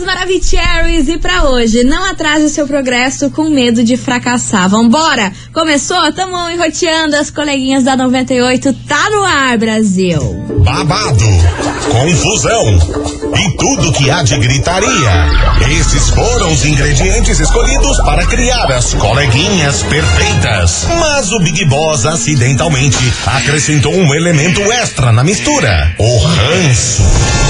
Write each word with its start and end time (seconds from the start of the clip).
Maravicheries! 0.00 1.08
E 1.08 1.18
pra 1.18 1.44
hoje, 1.44 1.84
não 1.84 2.04
atrase 2.04 2.44
o 2.44 2.48
seu 2.48 2.66
progresso 2.66 3.30
com 3.30 3.48
medo 3.48 3.82
de 3.82 3.96
fracassar. 3.96 4.68
Vambora! 4.68 5.32
Começou? 5.52 6.12
Tamo 6.12 6.48
enroteando 6.50 7.16
as 7.16 7.30
coleguinhas 7.30 7.84
da 7.84 7.96
98. 7.96 8.72
Tá 8.86 9.10
no 9.10 9.22
ar, 9.22 9.58
Brasil! 9.58 10.20
Babado, 10.64 11.24
confusão 11.90 12.78
e 13.36 13.56
tudo 13.56 13.92
que 13.92 14.10
há 14.10 14.22
de 14.22 14.36
gritaria. 14.38 15.70
Esses 15.80 16.10
foram 16.10 16.52
os 16.52 16.64
ingredientes 16.64 17.40
escolhidos 17.40 17.96
para 17.98 18.26
criar 18.26 18.70
as 18.70 18.92
coleguinhas 18.94 19.82
perfeitas. 19.84 20.86
Mas 20.98 21.32
o 21.32 21.40
Big 21.40 21.64
Boss 21.64 22.06
acidentalmente 22.06 23.12
acrescentou 23.26 23.94
um 23.94 24.14
elemento 24.14 24.60
extra 24.72 25.12
na 25.12 25.24
mistura: 25.24 25.94
o 25.98 26.18
ranço. 26.18 27.49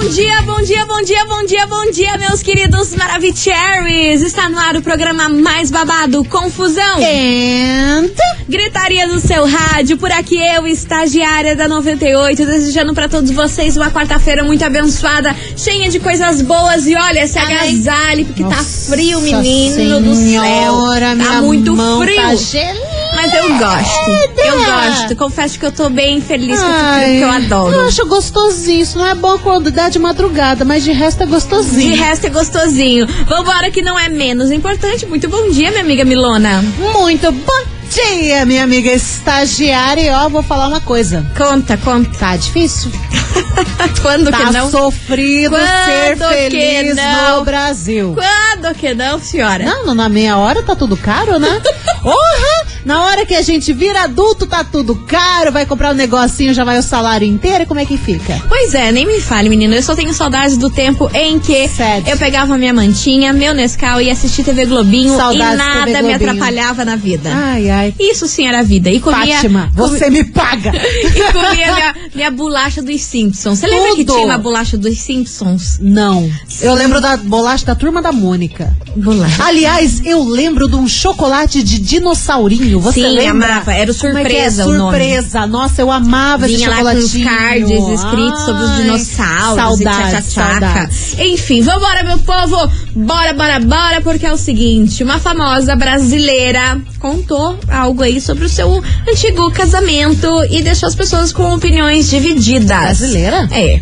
Bom 0.00 0.08
dia, 0.08 0.42
bom 0.42 0.62
dia, 0.62 0.86
bom 0.86 1.02
dia, 1.02 1.26
bom 1.26 1.44
dia, 1.44 1.66
bom 1.66 1.90
dia, 1.90 2.16
meus 2.16 2.42
queridos 2.42 2.94
Maravicheries! 2.94 4.22
Está 4.22 4.48
no 4.48 4.58
ar 4.58 4.74
o 4.74 4.80
programa 4.80 5.28
mais 5.28 5.70
babado, 5.70 6.24
Confusão. 6.24 6.96
And... 6.96 8.08
Gritaria 8.48 9.06
do 9.06 9.20
seu 9.20 9.46
rádio, 9.46 9.98
por 9.98 10.10
aqui 10.10 10.38
eu, 10.38 10.66
estagiária 10.66 11.54
da 11.54 11.68
98, 11.68 12.46
desejando 12.46 12.94
para 12.94 13.10
todos 13.10 13.30
vocês 13.30 13.76
uma 13.76 13.90
quarta-feira 13.90 14.42
muito 14.42 14.64
abençoada, 14.64 15.36
cheia 15.54 15.90
de 15.90 16.00
coisas 16.00 16.40
boas 16.40 16.86
e 16.86 16.96
olha, 16.96 17.26
se 17.26 17.38
agasalhe, 17.38 18.24
porque 18.24 18.42
tá 18.42 18.64
frio, 18.64 19.20
menino 19.20 19.74
senhora, 19.74 20.00
do 20.00 20.14
céu. 20.14 21.24
Tá 21.24 21.42
muito 21.42 21.76
frio. 21.76 22.16
Tá 22.16 22.34
gelada. 22.34 22.89
Mas 23.20 23.34
eu 23.34 23.58
gosto. 23.58 24.10
Eu 24.38 24.64
gosto. 24.64 25.16
Confesso 25.16 25.58
que 25.58 25.66
eu 25.66 25.72
tô 25.72 25.90
bem 25.90 26.20
feliz 26.22 26.58
com 26.58 26.66
Ai, 26.66 27.16
que 27.18 27.20
eu 27.20 27.30
adoro. 27.30 27.74
Eu 27.74 27.86
acho 27.86 28.06
gostosinho. 28.06 28.80
Isso 28.80 28.98
não 28.98 29.06
é 29.06 29.14
bom 29.14 29.38
quando 29.38 29.70
dá 29.70 29.88
de 29.90 29.98
madrugada, 29.98 30.64
mas 30.64 30.82
de 30.84 30.92
resto 30.92 31.22
é 31.22 31.26
De 31.26 31.32
gostosinho. 31.32 31.96
resto 31.96 32.26
é 32.26 32.30
gostosinho. 32.30 33.06
Vambora 33.26 33.70
que 33.70 33.82
não 33.82 33.98
é 33.98 34.08
menos 34.08 34.50
importante. 34.50 35.04
Muito 35.06 35.28
bom 35.28 35.50
dia, 35.50 35.70
minha 35.70 35.82
amiga 35.82 36.04
Milona. 36.04 36.64
Muito 36.78 37.30
bom 37.30 37.62
dia, 37.90 38.46
minha 38.46 38.64
amiga 38.64 38.90
estagiária. 38.90 40.00
E 40.02 40.10
ó, 40.10 40.28
vou 40.30 40.42
falar 40.42 40.68
uma 40.68 40.80
coisa. 40.80 41.26
Conta, 41.36 41.76
conta. 41.76 42.10
Tá 42.18 42.36
difícil? 42.36 42.90
Quando 44.02 44.30
Tá 44.30 44.38
que 44.46 44.52
não? 44.52 44.70
sofrido 44.70 45.56
ser 45.56 46.16
Quando 46.16 46.30
que 46.30 46.50
feliz 46.50 46.96
no 46.96 47.44
Brasil. 47.44 48.16
Quando 48.16 48.74
que 48.74 48.94
não, 48.94 49.20
senhora? 49.20 49.64
Não, 49.64 49.86
não, 49.86 49.94
na 49.94 50.08
meia 50.08 50.36
hora 50.38 50.62
tá 50.62 50.74
tudo 50.74 50.96
caro, 50.96 51.38
né? 51.38 51.60
Porra! 52.02 52.69
Na 52.84 53.04
hora 53.04 53.26
que 53.26 53.34
a 53.34 53.42
gente 53.42 53.72
vira 53.72 54.02
adulto, 54.04 54.46
tá 54.46 54.64
tudo 54.64 54.94
caro, 55.06 55.52
vai 55.52 55.66
comprar 55.66 55.90
um 55.92 55.94
negocinho, 55.94 56.54
já 56.54 56.64
vai 56.64 56.78
o 56.78 56.82
salário 56.82 57.26
inteiro, 57.26 57.64
e 57.64 57.66
como 57.66 57.80
é 57.80 57.84
que 57.84 57.96
fica? 57.96 58.40
Pois 58.48 58.74
é, 58.74 58.90
nem 58.90 59.06
me 59.06 59.20
fale, 59.20 59.48
menino. 59.48 59.74
Eu 59.74 59.82
só 59.82 59.94
tenho 59.94 60.12
saudades 60.14 60.56
do 60.56 60.70
tempo 60.70 61.10
em 61.14 61.38
que 61.38 61.68
Sério. 61.68 62.08
eu 62.08 62.16
pegava 62.16 62.56
minha 62.56 62.72
mantinha, 62.72 63.32
meu 63.32 63.52
Nescau 63.54 64.00
e 64.00 64.10
assistia 64.10 64.44
TV 64.44 64.66
Globinho 64.66 65.16
Saudades 65.16 65.54
e 65.54 65.56
nada 65.56 65.84
TV 65.86 66.02
me 66.02 66.08
Globinho. 66.08 66.30
atrapalhava 66.30 66.84
na 66.84 66.96
vida. 66.96 67.30
Ai, 67.32 67.68
ai. 67.70 67.94
Isso 67.98 68.26
sim 68.26 68.46
era 68.46 68.62
vida. 68.62 68.90
E 68.90 69.00
comia. 69.00 69.36
Fátima, 69.36 69.70
você 69.74 70.08
me 70.10 70.24
paga! 70.24 70.72
E 71.10 71.32
comia 71.32 71.74
minha, 71.74 71.94
minha 72.14 72.30
bolacha 72.30 72.82
dos 72.82 73.00
Simpsons. 73.02 73.58
Você 73.58 73.66
lembra 73.66 73.94
que 73.94 74.04
tinha 74.04 74.24
uma 74.24 74.38
bolacha 74.38 74.76
dos 74.76 74.98
Simpsons? 74.98 75.78
Não. 75.80 76.30
Eu 76.60 76.74
lembro 76.74 77.00
da 77.00 77.16
bolacha 77.16 77.64
da 77.66 77.74
turma 77.74 78.00
da 78.00 78.12
Mônica. 78.12 78.74
Bolacha. 78.96 79.44
Aliás, 79.44 80.00
eu 80.04 80.22
lembro 80.24 80.68
de 80.68 80.76
um 80.76 80.86
chocolate 80.88 81.62
de 81.62 81.78
dinossaurinho. 81.78 82.69
Você 82.78 83.00
Sim, 83.02 83.14
lembra? 83.16 83.52
amava. 83.56 83.72
Era 83.74 83.90
o 83.90 83.94
Como 83.94 84.18
é 84.18 84.20
é? 84.22 84.24
surpresa 84.24 84.64
nome. 84.66 84.78
Surpresa. 84.78 85.46
Nossa, 85.46 85.82
eu 85.82 85.90
amava 85.90 86.46
esse 86.46 86.56
Vinha 86.56 86.68
lá 86.70 86.76
com 86.76 86.98
os 86.98 87.10
chocolatinho. 87.10 87.24
cards 87.24 87.70
escritos 87.88 88.40
sobre 88.44 88.62
os 88.62 88.70
Ai, 88.70 88.82
dinossauros 88.82 89.80
e 89.80 89.84
tchá-tchá-tchaca. 89.84 90.22
saudades. 90.60 91.18
Enfim, 91.18 91.62
vambora, 91.62 92.02
meu 92.04 92.18
povo! 92.18 92.56
Bora, 92.94 93.32
bora, 93.32 93.60
bora, 93.60 94.00
porque 94.00 94.26
é 94.26 94.32
o 94.32 94.36
seguinte: 94.36 95.02
uma 95.02 95.18
famosa 95.18 95.74
brasileira 95.76 96.80
contou 96.98 97.58
algo 97.68 98.02
aí 98.02 98.20
sobre 98.20 98.44
o 98.44 98.48
seu 98.48 98.82
antigo 99.08 99.50
casamento 99.50 100.28
e 100.50 100.62
deixou 100.62 100.86
as 100.88 100.94
pessoas 100.94 101.32
com 101.32 101.54
opiniões 101.54 102.10
divididas. 102.10 102.66
Brasileira? 102.98 103.48
É. 103.52 103.80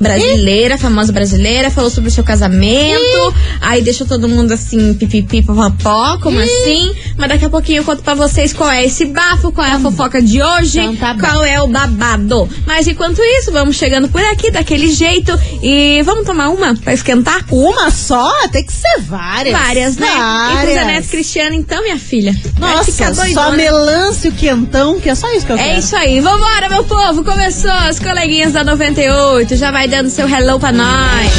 Brasileira, 0.00 0.78
famosa 0.78 1.12
brasileira, 1.12 1.70
falou 1.70 1.90
sobre 1.90 2.08
o 2.08 2.12
seu 2.12 2.22
casamento, 2.24 3.34
aí 3.60 3.82
deixou 3.82 4.06
todo 4.06 4.28
mundo 4.28 4.52
assim, 4.52 4.94
pipipi, 4.94 5.42
popopó, 5.42 6.18
como 6.18 6.38
assim? 6.38 6.94
Mas 7.16 7.28
daqui 7.28 7.44
a 7.44 7.50
pouquinho 7.50 7.78
eu 7.80 7.84
conto 7.84 8.02
pra 8.02 8.14
vocês 8.14 8.52
qual 8.52 8.70
é 8.70 8.84
esse 8.84 9.06
bafo, 9.06 9.50
qual 9.52 9.66
é 9.66 9.72
a 9.72 9.80
fofoca 9.80 10.20
de 10.22 10.42
hoje, 10.42 10.80
Então 10.80 10.96
tá 10.96 11.14
qual 11.18 11.44
é 11.44 11.60
o 11.60 11.66
babado. 11.68 12.48
Mas 12.66 12.86
enquanto 12.86 13.20
isso, 13.22 13.50
vamos 13.52 13.76
chegando 13.76 14.08
por 14.08 14.20
aqui 14.22 14.50
daquele 14.50 14.90
jeito 14.92 15.32
e 15.62 16.02
vamos 16.04 16.24
tomar 16.26 16.48
uma 16.50 16.74
pra 16.76 16.92
esquentar? 16.94 17.44
Uma 17.50 17.90
só? 17.90 18.32
Tem 18.48 18.64
que 18.64 18.72
ser 18.72 19.00
várias. 19.00 19.58
Várias, 19.58 19.96
né? 19.96 20.06
E 20.06 20.10
com 20.10 20.54
Várias. 20.54 20.86
Neto 20.86 21.08
Cristiano, 21.08 21.54
então, 21.54 21.82
minha 21.82 21.98
filha. 21.98 22.34
Nossa, 22.58 23.14
só 23.14 23.50
melancia 23.52 24.30
e 24.30 24.32
o 24.32 24.36
quentão, 24.36 24.98
que 25.00 25.08
é 25.08 25.14
só 25.14 25.30
isso 25.32 25.46
que 25.46 25.52
eu 25.52 25.56
É 25.58 25.64
quero. 25.68 25.78
isso 25.78 25.96
aí, 25.96 26.20
vambora, 26.20 26.68
meu 26.68 26.84
povo! 26.84 27.24
Começou 27.24 27.70
as 27.70 27.98
coleguinhas 27.98 28.52
da 28.52 28.64
98, 28.64 29.54
já 29.56 29.70
vai 29.70 29.77
dando 29.86 30.10
seu 30.10 30.28
hello 30.28 30.58
pra 30.58 30.72
nós. 30.72 31.32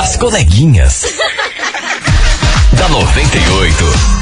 As 0.00 0.16
coleguinhas. 0.16 1.04
da 2.72 2.88
98. 2.88 4.20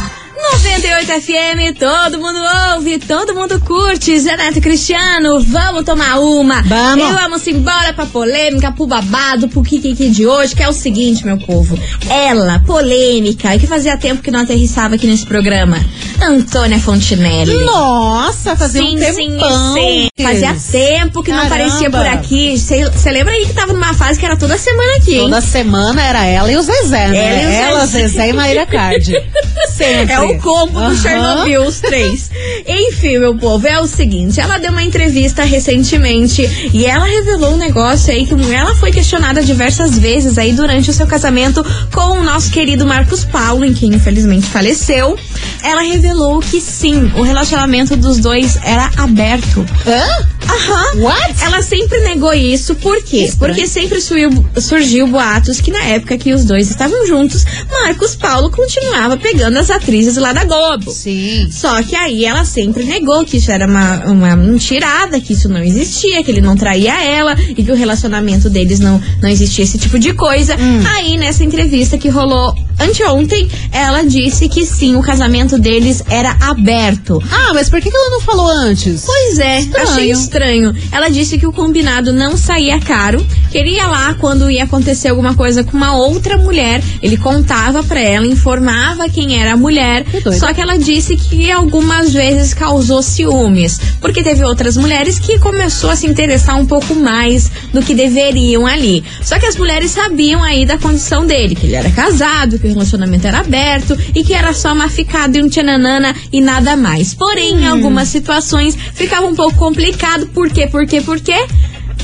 98 0.54 1.12
FM, 1.20 1.78
todo 1.78 2.19
mundo 2.19 2.38
ouve, 2.75 2.98
todo 2.98 3.34
mundo 3.34 3.60
curte. 3.60 4.19
Zé 4.19 4.36
Neto 4.36 4.60
Cristiano, 4.60 5.41
vamos 5.41 5.84
tomar 5.84 6.19
uma. 6.19 6.62
Vamos. 6.62 7.09
E 7.09 7.12
vamos 7.12 7.47
embora 7.47 7.92
pra 7.92 8.06
polêmica, 8.06 8.72
pro 8.72 8.86
babado, 8.86 9.48
pro 9.48 9.62
Kikiki 9.62 10.10
de 10.10 10.26
hoje, 10.26 10.54
que 10.54 10.62
é 10.62 10.69
o 10.69 10.72
seguinte, 10.72 11.25
meu 11.25 11.38
povo. 11.38 11.78
Ela, 12.09 12.60
polêmica, 12.66 13.54
e 13.54 13.59
que 13.59 13.66
fazia 13.66 13.97
tempo 13.97 14.22
que 14.22 14.30
não 14.30 14.41
aterrissava 14.41 14.94
aqui 14.94 15.06
nesse 15.06 15.26
programa. 15.26 15.78
Antônia 16.20 16.78
Fontinelli. 16.78 17.64
Nossa, 17.64 18.56
fazia 18.56 18.82
um 18.82 18.96
tempão. 18.96 19.74
sim. 19.74 20.08
Fazia 20.20 20.56
tempo 20.70 21.22
que 21.22 21.30
não 21.30 21.38
Caramba. 21.38 21.54
aparecia 21.54 21.90
por 21.90 22.06
aqui. 22.06 22.58
Você 22.58 23.10
lembra 23.10 23.32
aí 23.32 23.46
que 23.46 23.52
tava 23.52 23.72
numa 23.72 23.94
fase 23.94 24.18
que 24.18 24.26
era 24.26 24.36
toda 24.36 24.58
semana 24.58 24.96
aqui, 24.96 25.14
hein? 25.14 25.20
Toda 25.22 25.40
semana 25.40 26.02
era 26.02 26.24
ela 26.26 26.50
e 26.50 26.56
o 26.56 26.62
Zezé, 26.62 27.08
né? 27.08 27.18
Ela 27.18 27.42
e 27.42 27.46
o 27.46 27.50
ela, 27.50 27.86
Zezé. 27.86 28.08
Zezé 28.08 28.28
e 28.28 28.32
Maíra 28.32 28.66
Cardi. 28.66 29.14
Sempre. 29.70 30.12
É 30.12 30.20
o 30.20 30.38
combo 30.38 30.72
do 30.72 30.86
Aham. 30.86 30.96
Chernobyl, 30.96 31.62
os 31.62 31.80
três. 31.80 32.30
Enfim, 32.66 33.18
meu 33.18 33.36
povo, 33.36 33.66
é 33.66 33.80
o 33.80 33.86
seguinte: 33.86 34.40
ela 34.40 34.58
deu 34.58 34.72
uma 34.72 34.82
entrevista 34.82 35.44
recentemente 35.44 36.42
e 36.74 36.84
ela 36.84 37.04
revelou 37.04 37.54
um 37.54 37.56
negócio 37.56 38.12
aí 38.12 38.26
que 38.26 38.34
ela 38.52 38.74
foi 38.74 38.90
questionada 38.90 39.42
diversas 39.42 39.96
vezes 39.98 40.36
aí 40.36 40.52
durante 40.52 40.90
o 40.90 40.92
seu 40.92 41.06
casamento 41.06 41.64
com 41.92 42.18
o 42.18 42.24
nosso 42.24 42.50
querido 42.50 42.84
Marcos 42.86 43.24
Paulo, 43.24 43.64
em 43.64 43.72
que 43.72 43.86
infelizmente 43.86 44.46
faleceu. 44.46 45.16
Ela 45.62 45.82
revelou 45.82 46.07
que 46.50 46.60
sim, 46.60 47.12
o 47.16 47.22
relacionamento 47.22 47.96
dos 47.96 48.19
dois 48.19 48.58
era 48.62 48.91
aberto. 48.96 49.64
Hã? 49.86 50.26
Aham. 50.48 51.02
What? 51.02 51.34
Ela 51.42 51.62
sempre 51.62 52.00
negou 52.00 52.32
isso, 52.32 52.74
por 52.76 53.02
quê? 53.02 53.30
Porque 53.38 53.66
sempre 53.66 54.00
surgiu, 54.00 54.44
surgiu 54.56 55.06
boatos 55.06 55.60
que 55.60 55.70
na 55.70 55.82
época 55.84 56.16
que 56.16 56.32
os 56.32 56.44
dois 56.44 56.70
estavam 56.70 57.06
juntos, 57.06 57.44
Marcos 57.70 58.16
Paulo 58.16 58.50
continuava 58.50 59.16
pegando 59.16 59.58
as 59.58 59.70
atrizes 59.70 60.16
lá 60.16 60.33
da 60.33 60.44
Globo. 60.44 60.91
Sim. 60.91 61.48
Só 61.50 61.83
que 61.83 61.94
aí 61.94 62.24
ela 62.24 62.44
sempre 62.44 62.84
negou 62.84 63.24
que 63.24 63.36
isso 63.36 63.50
era 63.50 63.66
uma, 63.66 64.06
uma 64.06 64.36
mentirada, 64.36 65.21
que 65.21 65.34
isso 65.34 65.48
não 65.48 65.62
existia, 65.62 66.22
que 66.24 66.30
ele 66.30 66.41
não 66.41 66.56
traía 66.56 67.03
ela 67.04 67.36
e 67.38 67.62
que 67.62 67.71
o 67.71 67.77
relacionamento 67.77 68.48
deles 68.48 68.80
não, 68.80 69.00
não 69.21 69.28
existia 69.28 69.65
esse 69.65 69.77
tipo 69.77 69.98
de 69.98 70.15
coisa. 70.15 70.56
Hum. 70.56 70.83
Aí 70.97 71.18
nessa 71.18 71.44
entrevista 71.44 71.98
que 71.98 72.09
rolou 72.09 72.54
anteontem, 72.80 73.50
ela 73.72 74.03
disse 74.03 74.48
que 74.48 74.65
sim, 74.65 74.97
o 74.97 75.03
casamento 75.03 75.59
deles 75.59 75.97
era 76.09 76.36
aberto. 76.41 77.22
Ah, 77.30 77.53
mas 77.54 77.68
por 77.68 77.80
que 77.80 77.89
ela 77.89 78.10
não 78.10 78.21
falou 78.21 78.48
antes? 78.48 79.04
Pois 79.06 79.39
é, 79.39 79.60
Estranho. 79.60 79.89
achei 79.89 80.10
estranho. 80.10 80.74
Ela 80.92 81.09
disse 81.09 81.39
que 81.39 81.47
o 81.47 81.53
combinado 81.53 82.12
não 82.12 82.36
saía 82.36 82.78
caro, 82.80 83.24
que 83.50 83.59
ele 83.59 83.71
ia 83.71 83.86
lá 83.86 84.15
quando 84.15 84.50
ia 84.50 84.65
acontecer 84.65 85.09
alguma 85.09 85.34
coisa 85.34 85.65
com 85.65 85.77
uma 85.77 85.97
outra 85.97 86.36
mulher. 86.36 86.83
Ele 87.03 87.16
contava 87.16 87.83
pra 87.83 88.00
ela, 88.00 88.27
informava 88.27 89.09
quem 89.09 89.41
era 89.41 89.53
a 89.53 89.56
mulher. 89.56 90.04
Que. 90.04 90.33
Só 90.33 90.53
que 90.53 90.60
ela 90.60 90.78
disse 90.78 91.16
que 91.16 91.50
algumas 91.50 92.12
vezes 92.12 92.54
causou 92.54 93.03
ciúmes, 93.03 93.78
porque 94.00 94.22
teve 94.22 94.45
outras 94.45 94.77
mulheres 94.77 95.18
que 95.18 95.39
começou 95.39 95.91
a 95.91 95.97
se 95.97 96.06
interessar 96.06 96.56
um 96.56 96.66
pouco 96.66 96.95
mais 96.95 97.50
do 97.72 97.83
que 97.83 97.95
deveriam 97.95 98.66
ali. 98.66 99.04
Só 99.22 99.39
que 99.39 99.47
as 99.47 99.56
mulheres 99.56 99.91
sabiam 99.91 100.42
aí 100.42 100.65
da 100.65 100.78
condição 100.78 101.27
dele, 101.27 101.54
que 101.54 101.66
ele 101.66 101.74
era 101.77 101.91
casado, 101.91 102.59
que 102.59 102.66
o 102.66 102.71
relacionamento 102.71 103.27
era 103.27 103.41
aberto 103.41 103.97
e 104.15 104.22
que 104.24 104.34
era 104.34 104.53
só 104.53 104.72
uma 104.72 104.89
ficada 104.89 105.39
e 105.39 105.42
um 105.42 105.48
tchananana 105.88 106.14
e 106.30 106.40
nada 106.40 106.76
mais. 106.76 107.14
Porém, 107.14 107.62
em 107.62 107.66
algumas 107.66 108.08
situações 108.08 108.76
ficava 108.76 109.26
um 109.26 109.34
pouco 109.34 109.56
complicado. 109.56 110.26
Por 110.28 110.50
quê? 110.50 110.66
Por 110.66 110.86
quê? 110.86 111.00
Por 111.00 111.18
quê? 111.18 111.46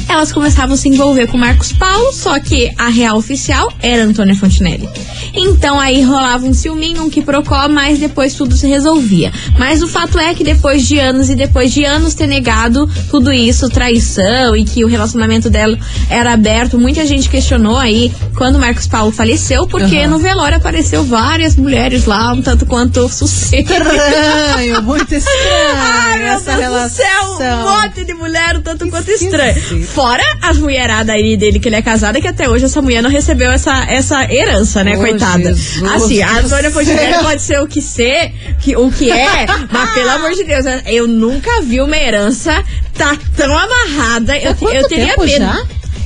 Elas 0.08 0.32
começavam 0.32 0.74
a 0.74 0.76
se 0.76 0.88
envolver 0.88 1.26
com 1.26 1.36
Marcos 1.36 1.72
Paulo, 1.72 2.12
só 2.12 2.38
que 2.40 2.70
a 2.78 2.88
real 2.88 3.16
oficial 3.16 3.72
era 3.80 4.04
Antônia 4.04 4.34
Fontinelli. 4.34 4.88
Então 5.32 5.78
aí 5.80 6.02
rolava 6.02 6.46
um 6.46 6.54
ciúminho, 6.54 7.02
um 7.02 7.10
que 7.10 7.22
procó, 7.22 7.68
mas 7.68 7.98
depois 7.98 8.34
tudo 8.34 8.56
se 8.56 8.66
resolvia. 8.66 9.32
Mas 9.58 9.82
o 9.82 9.88
fato 9.88 10.18
é 10.18 10.34
que 10.34 10.44
depois 10.44 10.86
de 10.86 10.98
anos 10.98 11.30
e 11.30 11.34
depois 11.34 11.72
de 11.72 11.84
anos 11.84 12.14
ter 12.14 12.26
negado 12.26 12.88
tudo 13.10 13.32
isso, 13.32 13.68
traição 13.68 14.54
e 14.56 14.64
que 14.64 14.84
o 14.84 14.88
relacionamento 14.88 15.50
dela 15.50 15.76
era 16.08 16.32
aberto, 16.32 16.78
muita 16.78 17.04
gente 17.06 17.28
questionou 17.28 17.76
aí 17.76 18.12
quando 18.36 18.58
Marcos 18.58 18.86
Paulo 18.86 19.10
faleceu, 19.12 19.66
porque 19.66 20.00
Uhum. 20.04 20.10
no 20.10 20.18
velório 20.18 20.56
apareceu 20.58 21.04
várias 21.04 21.56
mulheres 21.56 22.04
lá, 22.06 22.32
um 22.32 22.42
tanto 22.42 22.66
quanto 22.66 23.08
sucesso. 23.08 23.54
Estranho, 23.54 24.82
muito 24.82 25.14
estranho. 25.14 25.74
Ai, 25.76 26.18
meu 26.18 26.26
essa 26.28 26.50
Deus 26.52 26.60
relação. 26.60 26.88
do 27.34 27.38
céu, 27.38 27.56
um 27.56 27.62
monte 27.80 28.04
de 28.04 28.14
mulher, 28.14 28.56
um 28.56 28.62
tanto 28.62 28.88
quanto 28.88 29.10
estranho. 29.10 29.54
Fora 29.94 30.22
as 30.42 30.58
mulheradas 30.58 31.14
aí 31.14 31.36
dele, 31.36 31.60
que 31.60 31.68
ele 31.68 31.76
é 31.76 31.82
casado, 31.82 32.20
que 32.20 32.26
até 32.26 32.48
hoje 32.48 32.64
essa 32.64 32.82
mulher 32.82 33.00
não 33.00 33.08
recebeu 33.08 33.52
essa, 33.52 33.84
essa 33.84 34.24
herança, 34.32 34.82
né, 34.82 34.94
Oh, 34.96 35.00
coitada. 35.00 35.54
Jesus 35.54 35.82
assim, 35.84 36.20
a 36.20 36.38
Antônia 36.40 36.70
Fontenelle 36.70 37.22
pode 37.22 37.40
ser 37.42 37.60
o 37.60 37.66
que 37.68 37.80
ser, 37.80 38.32
que, 38.60 38.76
o 38.76 38.90
que 38.90 39.10
é, 39.10 39.46
mas 39.70 39.94
pelo 39.94 40.10
amor 40.10 40.32
de 40.32 40.42
Deus, 40.42 40.64
eu 40.86 41.06
nunca 41.06 41.62
vi 41.62 41.80
uma 41.80 41.96
herança 41.96 42.64
tá 42.94 43.16
tão 43.36 43.56
amarrada. 43.56 44.36
Eu, 44.38 44.50
Há 44.52 44.74
eu 44.74 44.88
teria 44.88 45.16
medo. 45.16 45.28
já? 45.28 45.64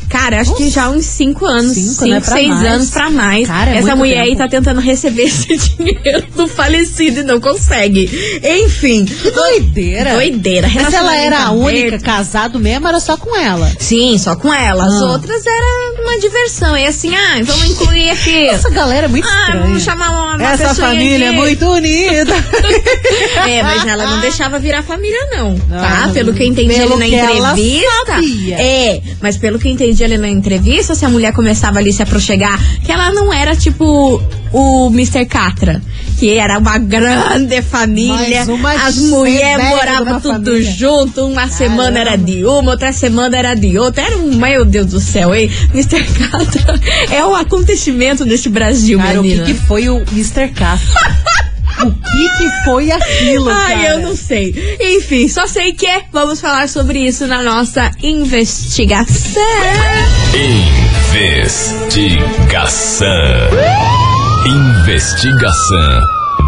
Cara, 0.08 0.40
acho 0.40 0.54
que 0.54 0.68
já 0.70 0.88
uns 0.88 1.04
cinco 1.04 1.44
anos, 1.44 1.72
Cinco, 1.74 2.04
cinco, 2.24 2.54
né? 2.62 2.68
Anos 2.68 2.90
pra 2.90 3.10
mais. 3.10 3.46
Cara, 3.46 3.72
é 3.72 3.78
Essa 3.78 3.94
mulher 3.94 4.20
aí 4.20 4.28
tempo. 4.30 4.38
tá 4.38 4.48
tentando 4.48 4.80
receber 4.80 5.24
esse 5.28 5.56
dinheiro 5.56 6.26
do 6.34 6.48
falecido 6.48 7.20
e 7.20 7.24
não 7.24 7.40
consegue. 7.40 8.08
Enfim. 8.42 9.04
Que 9.04 9.30
doideira. 9.30 10.14
Doideira. 10.14 10.68
Mas 10.74 10.92
ela 10.92 11.14
era 11.16 11.44
a 11.44 11.50
única, 11.52 11.88
aberto. 11.88 12.02
casado 12.04 12.58
mesmo, 12.58 12.88
era 12.88 13.00
só 13.00 13.16
com 13.16 13.36
ela. 13.36 13.70
Sim, 13.78 14.16
só 14.18 14.34
com 14.36 14.52
ela. 14.52 14.86
As 14.86 14.94
Ah. 15.02 15.06
outras 15.06 15.44
era 15.46 16.02
uma 16.02 16.18
diversão. 16.18 16.76
E 16.76 16.86
assim, 16.86 17.14
ah, 17.14 17.40
vamos 17.42 17.64
incluir 17.70 18.10
aqui. 18.10 18.46
Essa 18.48 18.70
galera 18.70 19.06
é 19.06 19.08
muito 19.08 19.28
Ah, 19.28 19.40
estranha. 19.40 19.62
vamos 19.66 19.82
chamar 19.82 20.10
uma, 20.10 20.36
uma 20.36 20.52
Essa 20.52 20.74
família 20.74 21.26
é 21.26 21.28
aqui. 21.28 21.36
muito 21.38 21.66
unida. 21.66 22.34
É, 23.48 23.62
mas 23.62 23.86
ela 23.86 24.04
não 24.06 24.20
deixava 24.20 24.58
virar 24.58 24.82
família, 24.82 25.18
não. 25.36 25.58
Tá? 25.58 26.04
Ah, 26.04 26.10
Pelo 26.12 26.32
que 26.34 26.42
eu 26.42 26.46
entendi 26.46 26.74
pelo 26.74 26.94
ali 26.94 26.98
na 26.98 27.08
entrevista. 27.08 27.42
sabia. 28.06 28.56
É, 28.60 29.00
mas 29.20 29.36
pelo 29.36 29.58
que 29.58 29.68
eu 29.68 29.72
entendi 29.72 29.97
ali 30.04 30.18
na 30.18 30.28
entrevista, 30.28 30.94
se 30.94 31.04
a 31.04 31.08
mulher 31.08 31.32
começava 31.32 31.78
ali 31.78 31.90
a 31.90 31.92
se 31.92 32.02
aproxegar, 32.02 32.58
que 32.84 32.90
ela 32.92 33.12
não 33.12 33.32
era 33.32 33.54
tipo 33.56 34.22
o 34.52 34.88
Mr. 34.92 35.24
Catra. 35.26 35.82
Que 36.18 36.36
era 36.36 36.58
uma 36.58 36.78
grande 36.78 37.62
família. 37.62 38.42
Uma 38.48 38.72
As 38.72 38.96
mulheres 38.96 39.68
moravam 39.68 40.20
tudo 40.20 40.46
família. 40.50 40.72
junto. 40.72 41.26
Uma 41.26 41.46
semana 41.48 42.00
era 42.00 42.16
de 42.16 42.44
uma, 42.44 42.72
outra 42.72 42.92
semana 42.92 43.36
era 43.36 43.54
de 43.54 43.78
outra. 43.78 44.02
Era 44.02 44.16
um, 44.16 44.34
meu 44.34 44.64
Deus 44.64 44.86
do 44.86 44.98
céu, 45.00 45.32
hein? 45.32 45.48
Mr. 45.72 46.02
Catra 46.02 46.80
é 47.12 47.24
um 47.24 47.36
acontecimento 47.36 48.24
desse 48.24 48.48
Brasil, 48.48 48.98
Cara, 48.98 49.20
o 49.20 49.22
que, 49.22 49.28
menina. 49.28 49.46
que 49.46 49.54
foi 49.54 49.88
o 49.88 49.98
Mr. 50.12 50.48
Castro? 50.48 50.88
o 51.84 51.92
que, 51.92 52.28
que 52.38 52.64
foi 52.64 52.90
aquilo, 52.90 53.48
Ai, 53.50 53.74
cara? 53.76 53.88
eu 53.88 54.00
não 54.00 54.16
sei. 54.16 54.76
Enfim, 54.80 55.28
só 55.28 55.46
sei 55.46 55.72
que 55.72 55.86
vamos 56.12 56.40
falar 56.40 56.68
sobre 56.68 56.98
isso 57.00 57.26
na 57.26 57.42
nossa 57.42 57.90
investigação. 58.02 59.42
Investigação. 61.14 63.08
Investigação 64.46 66.00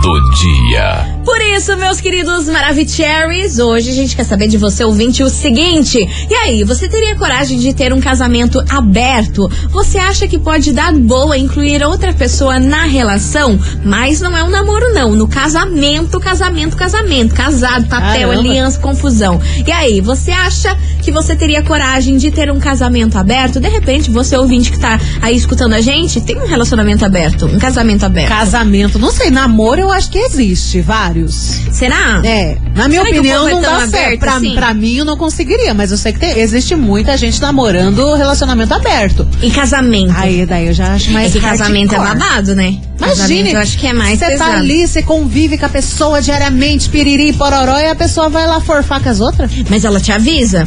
do 0.02 0.30
dia. 0.30 1.19
Por 1.30 1.40
isso, 1.42 1.76
meus 1.76 2.00
queridos 2.00 2.48
Maravicheries, 2.48 3.60
hoje 3.60 3.90
a 3.90 3.94
gente 3.94 4.16
quer 4.16 4.24
saber 4.24 4.48
de 4.48 4.58
você, 4.58 4.82
ouvinte, 4.82 5.22
o 5.22 5.28
seguinte. 5.28 5.98
E 6.28 6.34
aí, 6.34 6.64
você 6.64 6.88
teria 6.88 7.14
coragem 7.14 7.56
de 7.56 7.72
ter 7.72 7.92
um 7.92 8.00
casamento 8.00 8.60
aberto? 8.68 9.48
Você 9.68 9.96
acha 9.96 10.26
que 10.26 10.40
pode 10.40 10.72
dar 10.72 10.92
boa 10.92 11.38
incluir 11.38 11.84
outra 11.84 12.12
pessoa 12.12 12.58
na 12.58 12.82
relação? 12.82 13.56
Mas 13.84 14.20
não 14.20 14.36
é 14.36 14.42
um 14.42 14.50
namoro, 14.50 14.92
não. 14.92 15.14
No 15.14 15.28
casamento, 15.28 16.18
casamento, 16.18 16.76
casamento. 16.76 17.32
Casado, 17.32 17.86
papel, 17.86 18.30
Caramba. 18.30 18.48
aliança, 18.48 18.80
confusão. 18.80 19.40
E 19.64 19.70
aí, 19.70 20.00
você 20.00 20.32
acha 20.32 20.76
que 21.00 21.12
você 21.12 21.36
teria 21.36 21.62
coragem 21.62 22.16
de 22.16 22.32
ter 22.32 22.50
um 22.50 22.58
casamento 22.58 23.16
aberto? 23.16 23.60
De 23.60 23.68
repente, 23.68 24.10
você 24.10 24.36
ouvinte 24.36 24.72
que 24.72 24.80
tá 24.80 25.00
aí 25.22 25.36
escutando 25.36 25.74
a 25.74 25.80
gente, 25.80 26.20
tem 26.20 26.36
um 26.40 26.46
relacionamento 26.46 27.04
aberto, 27.04 27.46
um 27.46 27.58
casamento 27.58 28.04
aberto. 28.04 28.28
Casamento, 28.28 28.98
não 28.98 29.12
sei, 29.12 29.30
namoro 29.30 29.80
eu 29.80 29.92
acho 29.92 30.10
que 30.10 30.18
existe, 30.18 30.80
vários. 30.80 31.19
Será? 31.28 32.20
É, 32.24 32.56
na 32.74 32.88
minha 32.88 33.02
Será 33.04 33.16
opinião 33.18 33.48
é 33.48 33.52
não 33.52 33.60
dá 33.60 33.86
certo. 33.88 34.20
Pra, 34.20 34.34
assim? 34.36 34.54
pra 34.54 34.74
mim 34.74 34.96
eu 34.96 35.04
não 35.04 35.16
conseguiria, 35.16 35.72
mas 35.74 35.90
eu 35.90 35.96
sei 35.98 36.12
que 36.12 36.18
tem- 36.18 36.38
existe 36.38 36.74
muita 36.74 37.16
gente 37.16 37.40
namorando 37.40 38.14
relacionamento 38.14 38.72
aberto. 38.74 39.26
Em 39.42 39.50
casamento. 39.50 40.12
Aí 40.16 40.44
daí 40.46 40.66
eu 40.68 40.72
já 40.74 40.94
acho 40.94 41.10
é 41.10 41.12
mais 41.12 41.32
que 41.32 41.40
casamento 41.40 41.94
é 41.94 41.98
hardcore. 41.98 42.18
babado, 42.20 42.54
né? 42.54 42.78
Imagine, 43.00 43.52
eu 43.52 43.60
acho 43.60 43.78
que 43.78 43.86
é 43.86 43.92
mais 43.92 44.18
Você 44.18 44.36
tá 44.36 44.56
ali, 44.58 44.86
você 44.86 45.02
convive 45.02 45.56
com 45.56 45.66
a 45.66 45.68
pessoa 45.70 46.20
diariamente, 46.20 46.88
piriri, 46.90 47.32
pororó, 47.32 47.78
e 47.78 47.86
a 47.88 47.94
pessoa 47.94 48.28
vai 48.28 48.46
lá 48.46 48.60
forfar 48.60 49.02
com 49.02 49.08
as 49.08 49.20
outras? 49.20 49.50
Mas 49.70 49.84
ela 49.84 49.98
te 50.00 50.12
avisa. 50.12 50.66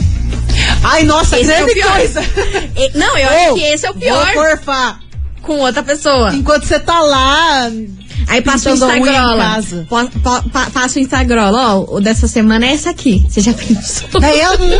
Ai, 0.84 1.04
nossa, 1.04 1.40
Esse 1.40 1.52
é 1.52 1.58
grande 1.58 1.74
pior. 1.74 1.92
coisa. 1.98 2.22
E- 2.76 2.98
não, 2.98 3.18
eu 3.18 3.30
acho 3.30 3.54
que 3.56 3.62
esse 3.62 3.86
é 3.86 3.92
o 3.92 3.94
pior 3.94 4.26
Vou 4.34 4.44
forfar. 4.46 5.00
com 5.44 5.60
outra 5.60 5.84
pessoa. 5.84 6.34
Enquanto 6.34 6.66
você 6.66 6.80
tá 6.80 7.00
lá. 7.02 7.70
Aí 8.28 8.42
passa 8.42 8.72
o 8.72 8.74
Instagram. 8.74 9.38
Passa 10.74 11.00
o 11.00 11.02
Instagram. 11.02 11.52
Ó, 11.54 11.86
o 11.98 12.02
dessa 12.02 12.28
semana 12.28 12.66
é 12.66 12.74
essa 12.74 12.90
aqui. 12.90 13.24
Você 13.30 13.42
já 13.42 13.54
pensou? 13.54 14.10
Daí 14.20 14.40
eu. 14.40 14.52
Hum, 14.54 14.80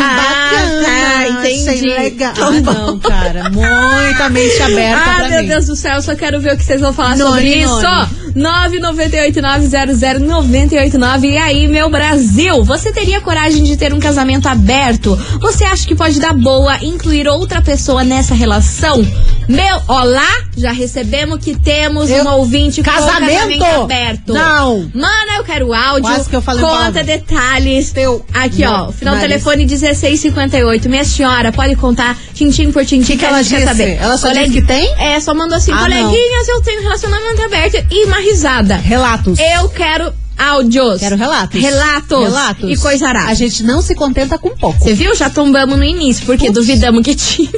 Ah, 0.00 0.16
bacana, 0.16 0.84
tá, 0.84 1.28
entendi. 1.50 1.86
Legal. 1.86 2.32
Tá 2.34 2.46
ah, 2.46 2.50
não, 2.60 2.98
cara. 2.98 3.50
Muita 3.50 4.28
mente 4.30 4.62
aberta 4.62 5.10
Ah, 5.10 5.14
pra 5.16 5.28
meu 5.28 5.42
mim. 5.42 5.48
Deus 5.48 5.66
do 5.66 5.76
céu, 5.76 6.00
só 6.02 6.14
quero 6.14 6.40
ver 6.40 6.54
o 6.54 6.56
que 6.56 6.64
vocês 6.64 6.80
vão 6.80 6.92
falar 6.92 7.16
Noni, 7.16 7.30
sobre 7.30 7.54
isso. 7.62 7.82
noni. 7.82 8.08
998900989. 8.34 11.24
E 11.30 11.36
aí, 11.38 11.68
meu 11.68 11.88
Brasil, 11.88 12.64
você 12.64 12.92
teria 12.92 13.20
coragem 13.20 13.62
de 13.62 13.76
ter 13.76 13.92
um 13.94 14.00
casamento 14.00 14.48
aberto? 14.48 15.16
Você 15.40 15.62
acha 15.64 15.86
que 15.86 15.94
pode 15.94 16.18
dar 16.20 16.34
boa 16.34 16.76
incluir 16.82 17.28
outra 17.28 17.62
pessoa 17.62 18.02
nessa 18.04 18.34
relação? 18.34 19.00
Meu, 19.48 19.80
olá, 19.88 20.26
já 20.56 20.72
recebemos 20.72 21.38
que 21.44 21.54
temos 21.54 22.08
Eu- 22.10 22.24
um 22.24 22.28
ouvinte 22.36 22.82
com 22.82 22.90
Casamento? 22.90 23.32
casamento 23.34 23.64
aberto. 23.82 24.32
Não. 24.32 24.90
Mana, 24.94 25.36
eu 25.36 25.44
quero 25.44 25.72
áudio. 25.74 26.02
Quase 26.10 26.28
que 26.30 26.36
eu 26.36 26.40
falei 26.42 26.62
Conta 26.62 26.74
palavra. 26.76 27.04
detalhes. 27.04 27.92
Teu 27.92 28.24
Aqui, 28.32 28.64
ó, 28.64 28.90
final 28.90 29.14
nariz. 29.14 29.28
telefone 29.30 29.66
1658. 29.66 30.88
Minha 30.88 31.04
senhora, 31.04 31.52
pode 31.52 31.76
contar 31.76 32.16
tintim 32.32 32.72
por 32.72 32.84
tintim 32.86 33.12
que, 33.12 33.18
que 33.18 33.24
a 33.24 33.28
ela 33.28 33.38
quer 33.38 33.44
disse? 33.56 33.64
saber. 33.64 33.98
Ela 34.00 34.16
só 34.16 34.28
Coleg- 34.28 34.48
disse 34.48 34.60
que 34.60 34.66
tem? 34.66 34.94
É, 34.98 35.20
só 35.20 35.34
mandou 35.34 35.58
assim, 35.58 35.72
Ah, 35.72 35.78
coleguinhas, 35.78 36.48
eu 36.48 36.62
tenho 36.62 36.82
relacionamento 36.82 37.42
aberto 37.42 37.84
e 37.90 38.04
uma 38.06 38.18
risada. 38.20 38.76
Relatos. 38.76 39.38
Eu 39.38 39.68
quero 39.68 40.12
áudios. 40.36 41.00
Quero 41.00 41.16
relatos. 41.16 41.60
Relatos. 41.60 42.24
Relatos. 42.24 42.70
E 42.70 42.76
coisará. 42.76 43.24
A 43.26 43.34
gente 43.34 43.62
não 43.62 43.80
se 43.82 43.94
contenta 43.94 44.38
com 44.38 44.50
pouco. 44.56 44.78
Você 44.78 44.94
viu? 44.94 45.14
Já 45.14 45.30
tombamos 45.30 45.76
no 45.76 45.84
início, 45.84 46.24
porque 46.26 46.50
duvidamos 46.50 47.02
que 47.02 47.14
tinha. 47.14 47.50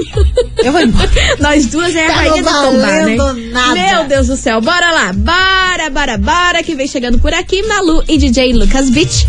Eu 0.63 0.73
vou 0.73 0.81
embora. 0.81 1.11
Nós 1.41 1.67
duas 1.67 1.95
é 1.95 2.05
a 2.05 2.09
Tá 2.09 2.15
rainha 2.15 2.43
não 2.43 2.73
tombar, 2.73 3.07
né? 3.07 3.17
nada. 3.53 3.75
Meu 3.75 4.05
Deus 4.05 4.27
do 4.29 4.37
céu. 4.37 4.61
Bora 4.61 4.91
lá. 4.93 5.13
Bora, 5.13 5.91
bora, 5.91 6.19
bora. 6.19 6.63
Que 6.63 6.75
vem 6.75 6.87
chegando 6.87 7.19
por 7.19 7.33
aqui, 7.35 7.63
Malu 7.63 8.03
e 8.09 8.19
DJ 8.19 8.53
Lucas 8.53 8.91
Beach. 8.91 9.27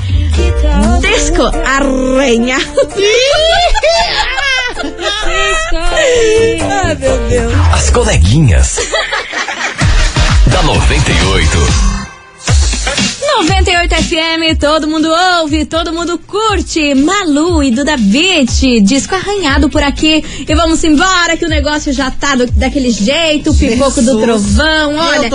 Disco 1.02 1.44
Arranha. 1.44 2.58
ah, 6.62 6.96
meu 7.00 7.18
Deus. 7.30 7.54
As 7.74 7.90
coleguinhas. 7.90 8.78
da 10.48 10.64
98. 10.64 11.97
98 13.44 13.94
FM, 13.96 14.58
todo 14.60 14.88
mundo 14.88 15.08
ouve, 15.40 15.64
todo 15.66 15.94
mundo 15.94 16.18
curte. 16.26 16.96
Malu 16.96 17.62
e 17.64 17.70
Duda 17.72 17.96
Beat, 17.96 18.82
disco 18.84 19.14
arranhado 19.14 19.70
por 19.70 19.84
aqui. 19.84 20.24
E 20.48 20.56
vamos 20.56 20.84
embora 20.84 21.38
que 21.38 21.46
o 21.46 21.50
negócio 21.50 21.94
já 21.94 22.10
tá 22.10 22.36
do- 22.36 22.48
daquele 22.48 22.90
jeito, 22.90 23.52
o 23.52 23.56
pipoco 23.56 24.02
do 24.02 24.20
trovão. 24.22 24.96
Olha, 24.96 25.30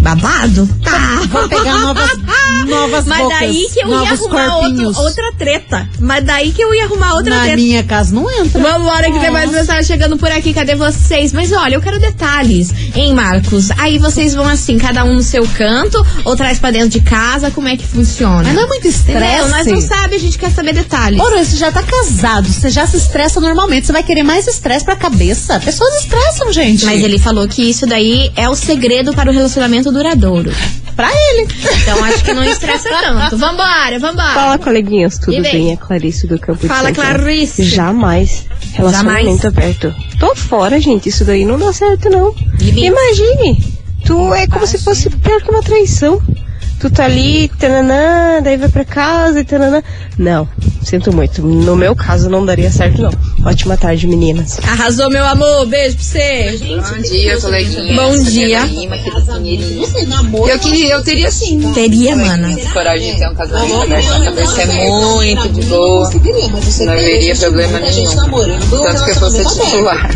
Babado? 0.00 0.68
Tá. 0.82 1.22
Vou 1.30 1.48
pegar 1.48 1.78
novas, 1.78 2.10
novas 2.66 3.06
Mas 3.06 3.18
bocas, 3.18 3.38
daí 3.38 3.68
que 3.72 3.80
eu 3.80 3.88
ia 3.88 4.10
arrumar 4.12 4.50
corpinhos. 4.50 4.96
outro, 4.98 5.02
outra 5.02 5.32
treta. 5.38 5.88
Mas 5.98 6.24
daí 6.24 6.52
que 6.52 6.62
eu 6.62 6.74
ia 6.74 6.84
arrumar 6.84 7.14
outra 7.14 7.34
Na 7.34 7.42
treta. 7.42 7.56
minha 7.56 7.82
casa 7.82 8.14
não 8.14 8.30
entra. 8.30 8.60
Vambora 8.60 9.10
que 9.10 9.18
tem 9.18 9.30
mais 9.30 9.50
mensagem 9.50 9.84
chegando 9.84 10.16
por 10.16 10.30
aqui, 10.30 10.52
cadê 10.52 10.74
vocês? 10.74 11.32
Mas 11.32 11.52
olha, 11.52 11.74
eu 11.74 11.80
quero 11.80 11.98
detalhes, 11.98 12.72
hein, 12.94 13.14
Marcos? 13.14 13.70
Aí 13.78 13.98
vocês 13.98 14.34
vão 14.34 14.46
assim, 14.46 14.78
cada 14.78 15.04
um 15.04 15.14
no 15.14 15.22
seu 15.22 15.46
canto, 15.56 16.04
ou 16.24 16.36
traz 16.36 16.58
pra 16.58 16.70
dentro 16.70 16.90
de 16.90 17.00
casa, 17.00 17.50
como 17.50 17.68
é 17.68 17.76
que 17.76 17.86
funciona? 17.86 18.44
Mas 18.44 18.54
não 18.54 18.64
é 18.64 18.66
muito 18.66 18.86
estresse. 18.86 19.48
Nós 19.50 19.66
não 19.66 19.80
sabemos, 19.80 20.14
a 20.14 20.18
gente 20.18 20.38
quer 20.38 20.50
saber 20.50 20.74
detalhes. 20.74 21.20
Ora, 21.20 21.42
você 21.44 21.56
já 21.56 21.72
tá 21.72 21.82
casado, 21.82 22.46
você 22.48 22.68
já 22.70 22.86
se 22.86 22.96
estressa 22.96 23.40
normalmente, 23.40 23.86
você 23.86 23.92
vai 23.92 24.02
querer 24.02 24.22
mais 24.22 24.46
estresse 24.46 24.84
pra 24.84 24.96
cabeça. 24.96 25.58
Pessoas 25.60 25.94
estressam, 26.00 26.52
gente. 26.52 26.84
Mas 26.84 27.02
ele 27.02 27.18
falou 27.18 27.48
que 27.48 27.62
isso 27.62 27.86
daí 27.86 28.30
é 28.36 28.48
o 28.48 28.54
segredo 28.54 29.12
para 29.12 29.30
o 29.30 29.34
relacionamento 29.34 29.83
duradouro. 29.92 30.50
Pra 30.96 31.10
ele. 31.10 31.48
Então 31.82 32.04
acho 32.04 32.22
que 32.24 32.32
não 32.32 32.44
estressa 32.44 32.88
tanto. 32.88 33.36
Vambora, 33.36 33.98
vambora. 33.98 34.32
Fala, 34.32 34.58
coleguinhas, 34.58 35.18
tudo 35.18 35.34
E 35.34 35.40
bem? 35.40 35.72
É 35.72 35.76
Clarice 35.76 36.26
do 36.28 36.38
Campo 36.38 36.60
de 36.60 36.68
Fala. 36.68 36.92
Clarice. 36.92 37.64
Jamais. 37.64 38.46
Relacionamento 38.74 39.42
Jamais. 39.42 39.44
aberto. 39.44 39.94
Tô 40.20 40.34
fora, 40.36 40.80
gente. 40.80 41.08
Isso 41.08 41.24
daí 41.24 41.44
não 41.44 41.58
dá 41.58 41.72
certo, 41.72 42.08
não. 42.08 42.32
E? 42.60 42.86
Imagine. 42.86 43.74
Tu 44.04 44.34
é 44.34 44.46
como 44.46 44.66
se 44.66 44.78
fosse 44.78 45.10
pior 45.10 45.40
que 45.40 45.50
uma 45.50 45.62
traição. 45.62 46.20
Tu 46.84 46.90
tá 46.90 47.06
ali, 47.06 47.50
tananã, 47.58 48.42
daí 48.42 48.58
vai 48.58 48.68
pra 48.68 48.84
casa 48.84 49.40
e 49.40 49.44
tananã. 49.44 49.82
Não, 50.18 50.46
sinto 50.82 51.10
muito. 51.14 51.40
No 51.40 51.74
meu 51.74 51.96
caso, 51.96 52.28
não 52.28 52.44
daria 52.44 52.70
certo, 52.70 53.00
não. 53.00 53.10
Ótima 53.42 53.74
tarde, 53.74 54.06
meninas. 54.06 54.58
Arrasou, 54.62 55.08
meu 55.08 55.24
amor. 55.24 55.64
Beijo 55.64 55.96
pra 55.96 56.04
você. 56.04 56.60
Bom 56.60 56.98
dia, 57.00 57.40
coleguinha. 57.40 57.94
Bom 57.94 58.18
dia. 58.18 58.60
Eu 60.46 60.58
queria, 60.58 60.94
eu 60.94 61.02
teria 61.02 61.30
sim. 61.30 61.72
Teria, 61.72 62.14
mana. 62.14 62.54
Coragem 62.74 63.14
de 63.14 63.18
ter 63.18 63.30
um 63.30 63.34
casamento 63.34 63.82
aberto 63.82 64.08
na 64.10 64.24
cabeça 64.26 64.62
é 64.62 64.66
muito 64.66 65.48
de 65.48 65.62
boa. 65.62 66.10
Não 66.80 66.92
haveria 66.92 67.34
problema 67.34 67.80
nenhum. 67.80 68.10
Tanto 68.10 69.04
que 69.06 69.10
eu 69.10 69.14
fosse 69.14 69.42
titular. 69.42 70.10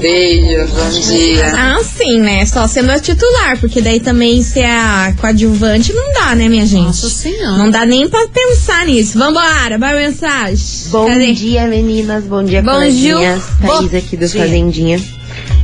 Beijo, 0.00 0.66
bom 0.66 1.00
dia. 1.00 1.52
Ah, 1.54 1.80
sim, 1.84 2.18
né? 2.18 2.44
Só 2.44 2.66
sendo 2.66 2.90
a 2.90 2.98
titular, 2.98 3.56
porque 3.60 3.80
daí 3.80 4.00
também 4.00 4.42
ser 4.42 4.64
a 4.64 5.14
coadjuvante 5.20 5.91
não 5.94 6.12
dá, 6.12 6.34
né, 6.34 6.48
minha 6.48 6.66
gente? 6.66 6.86
Nossa 6.86 7.08
Senhora. 7.08 7.56
Não 7.58 7.70
dá 7.70 7.84
nem 7.86 8.08
pra 8.08 8.26
pensar 8.28 8.86
nisso. 8.86 9.18
Vambora, 9.18 9.78
vai 9.78 9.94
mensagem. 9.96 10.64
Bom 10.90 11.06
Cadê? 11.06 11.32
dia, 11.32 11.66
meninas. 11.66 12.24
Bom 12.24 12.42
dia, 12.42 12.62
Bom 12.62 12.72
coleguinhas. 12.72 13.42
dia. 13.60 13.68
Thaís 13.68 13.94
aqui 13.94 14.16
do 14.16 14.26
dia. 14.26 14.40
Fazendinha. 14.42 15.00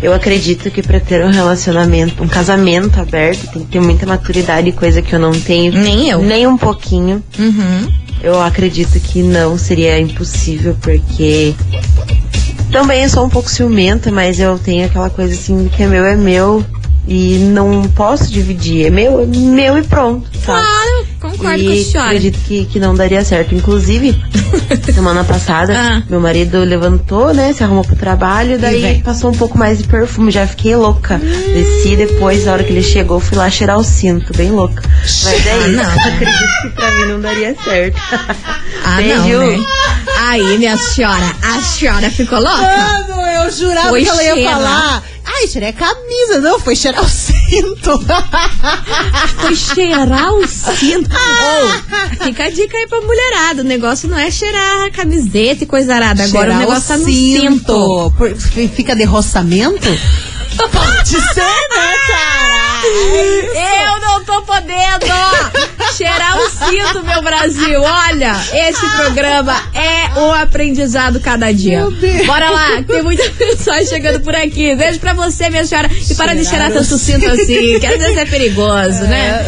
Eu 0.00 0.14
acredito 0.14 0.70
que 0.70 0.82
pra 0.82 1.00
ter 1.00 1.24
um 1.24 1.30
relacionamento, 1.30 2.22
um 2.22 2.28
casamento 2.28 3.00
aberto, 3.00 3.50
tem 3.52 3.64
que 3.64 3.72
ter 3.72 3.80
muita 3.80 4.06
maturidade, 4.06 4.70
coisa 4.72 5.02
que 5.02 5.12
eu 5.12 5.18
não 5.18 5.32
tenho. 5.32 5.72
Nem 5.72 6.08
eu. 6.08 6.22
Nem 6.22 6.46
um 6.46 6.56
pouquinho. 6.56 7.22
Uhum. 7.38 7.92
Eu 8.22 8.40
acredito 8.40 8.98
que 9.00 9.22
não 9.22 9.58
seria 9.58 9.98
impossível, 9.98 10.76
porque 10.80 11.54
também 12.70 13.02
eu 13.02 13.08
sou 13.08 13.24
um 13.24 13.28
pouco 13.28 13.50
ciumenta, 13.50 14.10
mas 14.10 14.38
eu 14.38 14.58
tenho 14.58 14.86
aquela 14.86 15.10
coisa 15.10 15.34
assim, 15.34 15.68
que 15.74 15.82
é 15.82 15.86
meu 15.86 16.04
é 16.04 16.16
meu 16.16 16.64
e 17.10 17.38
não 17.38 17.82
posso 17.88 18.30
dividir. 18.30 18.86
É 18.86 18.90
meu, 18.90 19.22
é 19.22 19.26
meu 19.26 19.78
e 19.78 19.82
pronto, 19.82 20.28
sabe? 20.44 20.60
Claro, 20.66 21.06
concordo 21.20 21.64
com 21.64 21.70
a 21.70 21.74
e 21.74 21.84
senhora. 21.84 22.08
acredito 22.10 22.38
que, 22.46 22.66
que 22.66 22.78
não 22.78 22.94
daria 22.94 23.24
certo. 23.24 23.54
Inclusive, 23.54 24.14
semana 24.94 25.24
passada, 25.24 25.74
Ah. 25.74 26.02
meu 26.08 26.20
marido 26.20 26.58
levantou, 26.64 27.32
né? 27.32 27.52
Se 27.54 27.64
arrumou 27.64 27.82
pro 27.84 27.96
trabalho, 27.96 28.58
daí 28.58 29.00
passou 29.02 29.30
um 29.30 29.34
pouco 29.34 29.56
mais 29.58 29.78
de 29.78 29.84
perfume. 29.84 30.30
Já 30.30 30.46
fiquei 30.46 30.76
louca. 30.76 31.18
Desci 31.18 31.96
depois, 31.96 32.44
na 32.44 32.52
hora 32.52 32.62
que 32.64 32.72
ele 32.72 32.82
chegou, 32.82 33.18
fui 33.20 33.38
lá 33.38 33.48
cheirar 33.48 33.78
o 33.78 33.84
cinto, 33.84 34.32
bem 34.36 34.50
louca. 34.50 34.82
Mas 35.02 35.46
é 35.46 35.52
Ah, 35.52 35.58
isso. 35.58 35.68
não. 35.70 35.90
Acredito 36.12 36.62
que 36.62 36.68
pra 36.70 36.90
mim 36.92 37.04
não 37.06 37.20
daria 37.20 37.56
certo. 37.64 37.98
Ah, 38.84 38.96
Beijo. 38.96 39.16
não, 39.38 39.50
né? 39.50 39.56
Aí, 40.28 40.58
minha 40.58 40.76
senhora, 40.76 41.32
a 41.42 41.60
senhora 41.62 42.10
ficou 42.10 42.38
louca? 42.38 42.58
Mano, 42.60 43.22
eu 43.44 43.50
jurava 43.50 43.88
Foi 43.90 44.02
que 44.02 44.08
ela 44.08 44.22
ia 44.22 44.34
cheirar. 44.34 44.54
falar. 44.54 45.02
Ai, 45.40 45.48
tirei 45.48 45.68
a 45.68 45.72
camisa. 45.72 46.40
Não, 46.40 46.58
foi 46.60 46.74
cheirar 46.76 47.04
o 47.04 47.08
cinto. 47.08 47.38
Foi 49.40 49.54
cheirar 49.56 50.32
o 50.34 50.46
cinto. 50.46 51.08
Ô, 51.16 52.24
fica 52.24 52.44
a 52.44 52.50
dica 52.50 52.76
aí 52.76 52.86
pra 52.86 53.00
mulherada. 53.00 53.62
O 53.62 53.64
negócio 53.64 54.08
não 54.08 54.18
é 54.18 54.30
cheirar 54.30 54.82
a 54.86 54.90
camiseta 54.90 55.64
e 55.64 55.66
coisa 55.66 55.94
arada. 55.94 56.24
Agora 56.24 56.52
o 56.52 56.58
negócio 56.58 56.88
tá 56.88 56.96
no 56.98 57.04
cinto. 57.06 58.12
Por- 58.18 58.36
Fica 58.74 58.94
de 58.94 59.04
roçamento? 59.04 59.88
Pode 60.72 61.08
ser, 61.08 61.40
né, 61.40 61.94
cara? 62.08 62.47
Eu 62.84 64.00
não 64.00 64.24
tô 64.24 64.42
podendo 64.42 65.06
cheirar 65.96 66.38
o 66.38 66.50
cinto, 66.50 67.04
meu 67.04 67.22
Brasil. 67.22 67.82
Olha, 67.82 68.34
esse 68.52 68.86
programa 68.96 69.56
é 69.74 70.20
um 70.20 70.32
aprendizado 70.32 71.20
cada 71.20 71.52
dia. 71.52 71.86
Bora 72.26 72.50
lá, 72.50 72.82
tem 72.86 73.02
muita 73.02 73.30
mensagem 73.38 73.86
chegando 73.86 74.20
por 74.20 74.34
aqui. 74.34 74.74
Beijo 74.74 75.00
pra 75.00 75.12
você, 75.12 75.50
minha 75.50 75.64
senhora. 75.64 75.90
E 76.08 76.14
para 76.14 76.34
de 76.34 76.44
cheirar 76.44 76.70
tanto 76.72 76.98
cinto 76.98 77.28
assim, 77.28 77.78
que 77.80 77.86
às 77.86 77.98
vezes 77.98 78.16
é 78.16 78.24
perigoso, 78.24 79.02
né? 79.04 79.44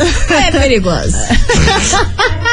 É 0.48 0.50
perigoso. 0.50 1.16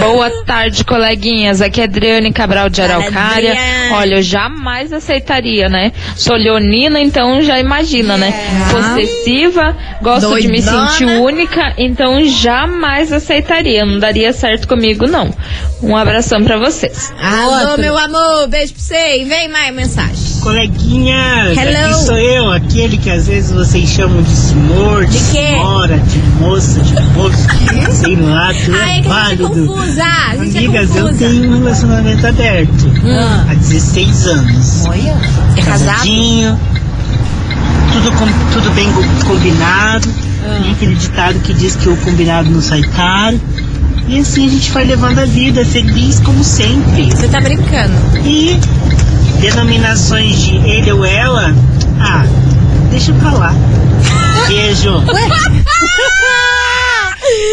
Boa 0.00 0.30
tarde, 0.44 0.84
coleguinhas. 0.84 1.60
Aqui 1.60 1.80
é 1.80 1.84
Adriane 1.84 2.32
Cabral 2.32 2.68
de 2.68 2.80
Araucária. 2.82 3.50
Adriane. 3.50 3.92
Olha, 3.94 4.14
eu 4.16 4.22
jamais 4.22 4.92
aceitaria, 4.92 5.68
né? 5.68 5.92
Sou 6.16 6.36
leonina, 6.36 7.00
então 7.00 7.40
já 7.42 7.58
imagina, 7.60 8.16
né? 8.16 8.32
Possessiva, 8.70 9.76
gosto 10.00 10.40
de 10.40 10.48
me 10.48 10.60
Doidona. 10.60 10.88
sentir 10.90 11.04
única, 11.06 11.74
então 11.76 12.24
jamais 12.24 13.12
aceitaria. 13.12 13.84
Não 13.84 13.98
daria 13.98 14.32
certo 14.32 14.66
comigo, 14.66 15.06
não. 15.06 15.30
Um 15.82 15.96
abração 15.96 16.42
pra 16.42 16.56
vocês. 16.56 17.12
Alô, 17.20 17.70
Outro. 17.70 17.80
meu 17.82 17.96
amor, 17.98 18.48
beijo 18.48 18.72
pra 18.72 18.82
você. 18.82 19.18
E 19.20 19.24
vem 19.24 19.48
mais 19.48 19.74
mensagem. 19.74 20.40
Coleguinhas, 20.42 21.56
Hello. 21.56 21.72
Aquele 22.74 22.98
que 22.98 23.08
às 23.08 23.28
vezes 23.28 23.52
vocês 23.52 23.88
chamam 23.88 24.20
de 24.20 24.30
senhor, 24.30 25.04
de, 25.06 25.12
De 25.12 25.18
senhora, 25.18 25.96
de 25.98 26.18
moça, 26.40 26.80
de 26.80 26.92
moço, 27.12 27.46
sei 27.94 28.16
lá, 28.16 28.52
tu 28.52 28.72
Ai, 28.74 28.96
é 28.96 28.98
é 28.98 29.02
válido. 29.02 29.48
confusa. 29.48 30.02
Amigas, 30.32 30.96
é 30.96 31.00
eu 31.00 31.16
tenho 31.16 31.50
um 31.50 31.58
relacionamento 31.58 32.26
aberto 32.26 32.86
Hum. 33.04 33.44
há 33.48 33.54
16 33.54 34.26
anos. 34.26 34.84
Olha. 34.86 35.16
É 35.56 35.62
casado? 35.62 35.88
Casadinho, 35.94 36.58
tudo, 37.92 38.12
com- 38.18 38.50
tudo 38.52 38.70
bem 38.74 38.90
co- 38.92 39.26
combinado. 39.28 40.08
Ah. 40.44 40.58
Tem 40.60 40.72
aquele 40.72 40.94
ditado 40.96 41.38
que 41.40 41.54
diz 41.54 41.76
que 41.76 41.88
o 41.88 41.96
combinado 41.98 42.50
não 42.50 42.60
sai 42.60 42.82
caro. 42.82 43.40
E 44.08 44.18
assim 44.18 44.46
a 44.46 44.50
gente 44.50 44.70
vai 44.72 44.84
levando 44.84 45.20
a 45.20 45.24
vida, 45.24 45.64
feliz 45.64 46.18
como 46.20 46.42
sempre. 46.42 47.04
Você 47.06 47.28
tá 47.28 47.40
brincando. 47.40 47.94
E 48.24 48.58
denominações 49.40 50.42
de 50.42 50.56
ele 50.56 50.90
ou 50.92 51.04
ela, 51.04 51.54
ah, 52.00 52.24
deixa 52.94 53.12
pra 53.14 53.32
lá. 53.32 53.52
Beijo. 54.46 55.02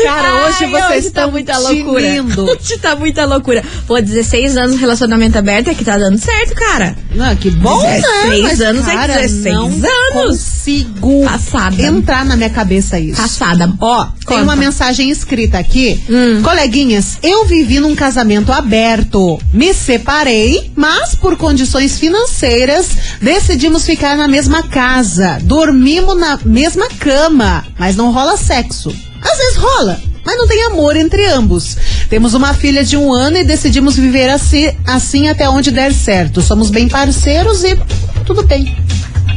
Cara, 0.03 0.45
hoje 0.47 0.65
Ai, 0.65 0.69
vocês 0.69 0.83
hoje 0.83 0.89
tá 0.89 0.97
estão 1.21 1.31
muita 1.31 1.57
loucura. 1.57 2.01
tinindo. 2.03 2.45
Hoje 2.51 2.77
tá 2.79 2.95
muita 2.95 3.25
loucura. 3.25 3.63
Pô, 3.87 3.99
16 4.01 4.57
anos 4.57 4.79
relacionamento 4.79 5.37
aberto 5.37 5.69
é 5.69 5.75
que 5.75 5.83
tá 5.85 5.97
dando 5.97 6.17
certo, 6.17 6.55
cara. 6.55 6.95
Não, 7.13 7.35
que 7.35 7.49
bom, 7.49 7.79
16 7.81 8.01
né? 8.03 8.39
Mas, 8.41 8.61
anos 8.61 8.87
é 8.87 8.91
cara, 8.93 9.13
16 9.21 9.55
não 9.55 9.65
anos. 9.67 9.81
consigo 10.13 11.23
Passada. 11.25 11.81
entrar 11.81 12.25
na 12.25 12.35
minha 12.35 12.49
cabeça 12.49 12.99
isso. 12.99 13.21
Passada. 13.21 13.71
Ó, 13.79 14.05
tem 14.05 14.13
Conta. 14.25 14.43
uma 14.43 14.55
mensagem 14.55 15.09
escrita 15.09 15.57
aqui. 15.59 15.99
Hum. 16.09 16.41
Coleguinhas, 16.41 17.17
eu 17.23 17.45
vivi 17.45 17.79
num 17.79 17.95
casamento 17.95 18.51
aberto. 18.51 19.39
Me 19.53 19.73
separei, 19.73 20.71
mas 20.75 21.15
por 21.15 21.37
condições 21.37 21.97
financeiras 21.99 22.89
decidimos 23.21 23.85
ficar 23.85 24.15
na 24.17 24.27
mesma 24.27 24.63
casa. 24.63 25.37
Dormimos 25.41 26.17
na 26.17 26.39
mesma 26.43 26.87
cama, 26.99 27.65
mas 27.77 27.95
não 27.95 28.11
rola 28.11 28.37
sexo. 28.37 28.93
Às 29.21 29.37
vezes 29.37 29.57
rola, 29.57 30.01
mas 30.25 30.37
não 30.37 30.47
tem 30.47 30.63
amor 30.63 30.95
entre 30.95 31.25
ambos. 31.27 31.77
Temos 32.09 32.33
uma 32.33 32.53
filha 32.53 32.83
de 32.83 32.97
um 32.97 33.11
ano 33.13 33.37
e 33.37 33.43
decidimos 33.43 33.95
viver 33.95 34.29
assim, 34.29 34.75
assim 34.85 35.27
até 35.27 35.47
onde 35.49 35.71
der 35.71 35.93
certo. 35.93 36.41
Somos 36.41 36.69
bem 36.69 36.87
parceiros 36.87 37.63
e 37.63 37.77
tudo 38.25 38.43
bem. 38.43 38.75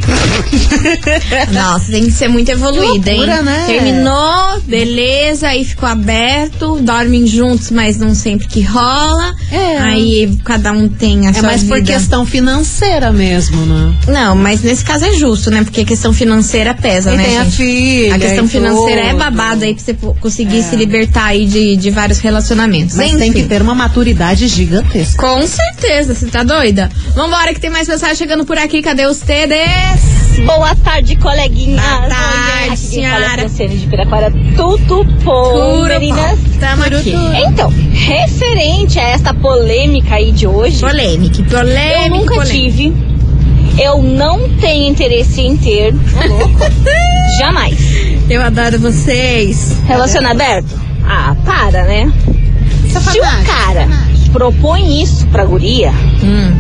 Nossa, 1.53 1.91
tem 1.91 2.05
que 2.05 2.13
ser 2.13 2.29
muito 2.29 2.51
evoluída, 2.51 3.11
loucura, 3.11 3.37
hein? 3.39 3.43
né? 3.43 3.65
Terminou, 3.67 4.61
beleza, 4.67 5.49
aí 5.49 5.65
ficou 5.65 5.89
aberto, 5.89 6.79
dormem 6.81 7.27
juntos, 7.27 7.71
mas 7.71 7.97
não 7.99 8.15
sempre 8.15 8.47
que 8.47 8.61
rola. 8.61 9.35
É. 9.51 9.79
Aí 9.79 10.39
cada 10.45 10.73
um 10.73 10.89
tem 10.89 11.27
a 11.27 11.31
É 11.31 11.35
sua 11.35 11.43
mais 11.43 11.63
por 11.65 11.83
questão 11.83 12.27
financeira 12.27 13.13
mesmo, 13.13 13.65
né? 13.67 13.95
Não, 14.09 14.35
mas 14.35 14.63
nesse 14.63 14.85
caso 14.85 15.05
é 15.05 15.15
justo, 15.15 15.51
né? 15.51 15.63
Porque 15.63 15.83
a 15.83 15.85
questão 15.85 16.13
financeira 16.13 16.75
pesa, 16.75 17.13
E 17.13 17.17
né, 17.17 17.25
tem 17.25 17.39
a 17.39 17.45
gente? 17.45 17.57
filha 17.57 18.15
A 18.15 18.19
questão 18.19 18.49
financeira 18.49 19.01
é 19.03 19.15
babada 19.15 19.65
aí 19.65 19.75
pra 19.75 19.85
você 19.85 19.95
conseguir 20.21 20.63
se 20.63 20.77
libertar 20.77 21.27
aí 21.27 21.47
de, 21.47 21.77
de 21.77 21.91
vários 21.91 22.19
relacionamentos. 22.19 22.97
Mas 22.97 23.09
Enfim. 23.09 23.19
tem 23.19 23.33
que 23.33 23.43
ter 23.45 23.63
uma 23.63 23.75
maturidade 23.75 24.47
gigantesca. 24.49 25.17
Com 25.17 25.47
certeza, 25.47 26.15
você 26.15 26.27
tá 26.27 26.43
doida? 26.43 26.91
Vambora 27.15 27.55
que 27.55 27.61
tem 27.61 27.71
mais 27.71 27.89
mensagem 27.89 28.17
chegando 28.17 28.45
por 28.45 28.59
aqui. 28.59 28.83
Cadê 28.83 29.07
os 29.07 29.19
TDs? 29.19 29.94
Boa 30.47 30.75
tarde, 30.77 31.17
coleguinha. 31.17 31.81
Boa 31.81 32.09
tarde, 32.09 32.63
Aqui 32.65 32.73
é 32.73 32.77
senhora. 32.77 33.27
a 33.27 33.31
Franciane 33.31 33.77
de 33.79 33.87
Piraquara. 33.87 34.33
Tudo 34.57 35.05
bom, 35.23 35.85
meninas? 35.85 36.39
Tamo 36.61 36.83
aqui. 36.85 37.15
Então, 37.47 37.73
referente 37.93 38.99
a 38.99 39.09
esta 39.11 39.33
polêmica 39.33 40.17
aí 40.17 40.33
de 40.33 40.47
hoje. 40.47 40.81
Polêmica, 40.81 41.43
polêmica. 41.45 42.05
Eu 42.05 42.11
nunca 42.11 42.35
polêmica. 42.35 42.55
tive. 42.55 42.95
Eu 43.79 44.03
não 44.03 44.49
tenho 44.61 44.91
interesse 44.91 45.41
em 45.41 45.57
ter. 45.57 45.95
Jamais. 47.39 47.79
Eu 48.29 48.43
adoro 48.43 48.79
vocês. 48.79 49.77
Relacionamento 49.87 50.43
aberto? 50.43 50.81
Ah, 51.07 51.35
para, 51.45 51.85
né? 51.85 52.13
Se 52.89 53.19
o 53.21 53.23
cara 53.45 53.89
propõe 54.33 55.03
isso 55.03 55.27
pra 55.29 55.45
guria, 55.45 55.93
Hum. 56.23 56.53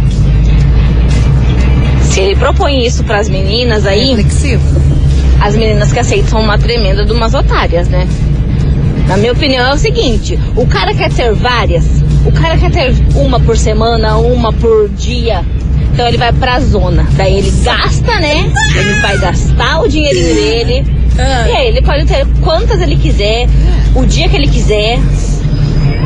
Se 2.14 2.21
ele 2.21 2.37
propõe 2.37 2.87
isso 2.87 3.02
pras 3.02 3.28
meninas 3.28 3.85
aí, 3.85 4.14
Reflexivo. 4.14 4.62
as 5.40 5.56
meninas 5.56 5.92
que 5.92 5.99
aceitam 5.99 6.40
uma 6.40 6.56
tremenda 6.56 7.04
de 7.04 7.11
umas 7.11 7.35
otárias, 7.35 7.88
né? 7.88 8.06
Na 9.09 9.16
minha 9.16 9.33
opinião 9.33 9.66
é 9.66 9.75
o 9.75 9.76
seguinte, 9.76 10.38
o 10.54 10.64
cara 10.64 10.94
quer 10.94 11.11
ter 11.11 11.35
várias, 11.35 11.85
o 12.25 12.30
cara 12.30 12.56
quer 12.56 12.71
ter 12.71 12.94
uma 13.16 13.40
por 13.40 13.56
semana, 13.56 14.16
uma 14.16 14.52
por 14.52 14.88
dia. 14.90 15.44
Então 15.92 16.06
ele 16.06 16.16
vai 16.16 16.33
pra 16.33 16.61
zona. 16.61 17.04
Daí 17.16 17.37
ele 17.37 17.50
gasta, 17.64 18.21
né? 18.21 18.49
Ele 18.76 18.94
vai 19.00 19.18
gastar 19.18 19.83
o 19.83 19.88
dinheirinho 19.88 20.35
dele. 20.37 20.87
Ah. 21.18 21.49
E 21.49 21.52
aí 21.52 21.66
ele 21.66 21.83
pode 21.83 22.04
ter 22.04 22.25
quantas 22.42 22.80
ele 22.80 22.94
quiser, 22.94 23.49
o 23.92 24.06
dia 24.06 24.28
que 24.28 24.37
ele 24.37 24.47
quiser. 24.47 25.00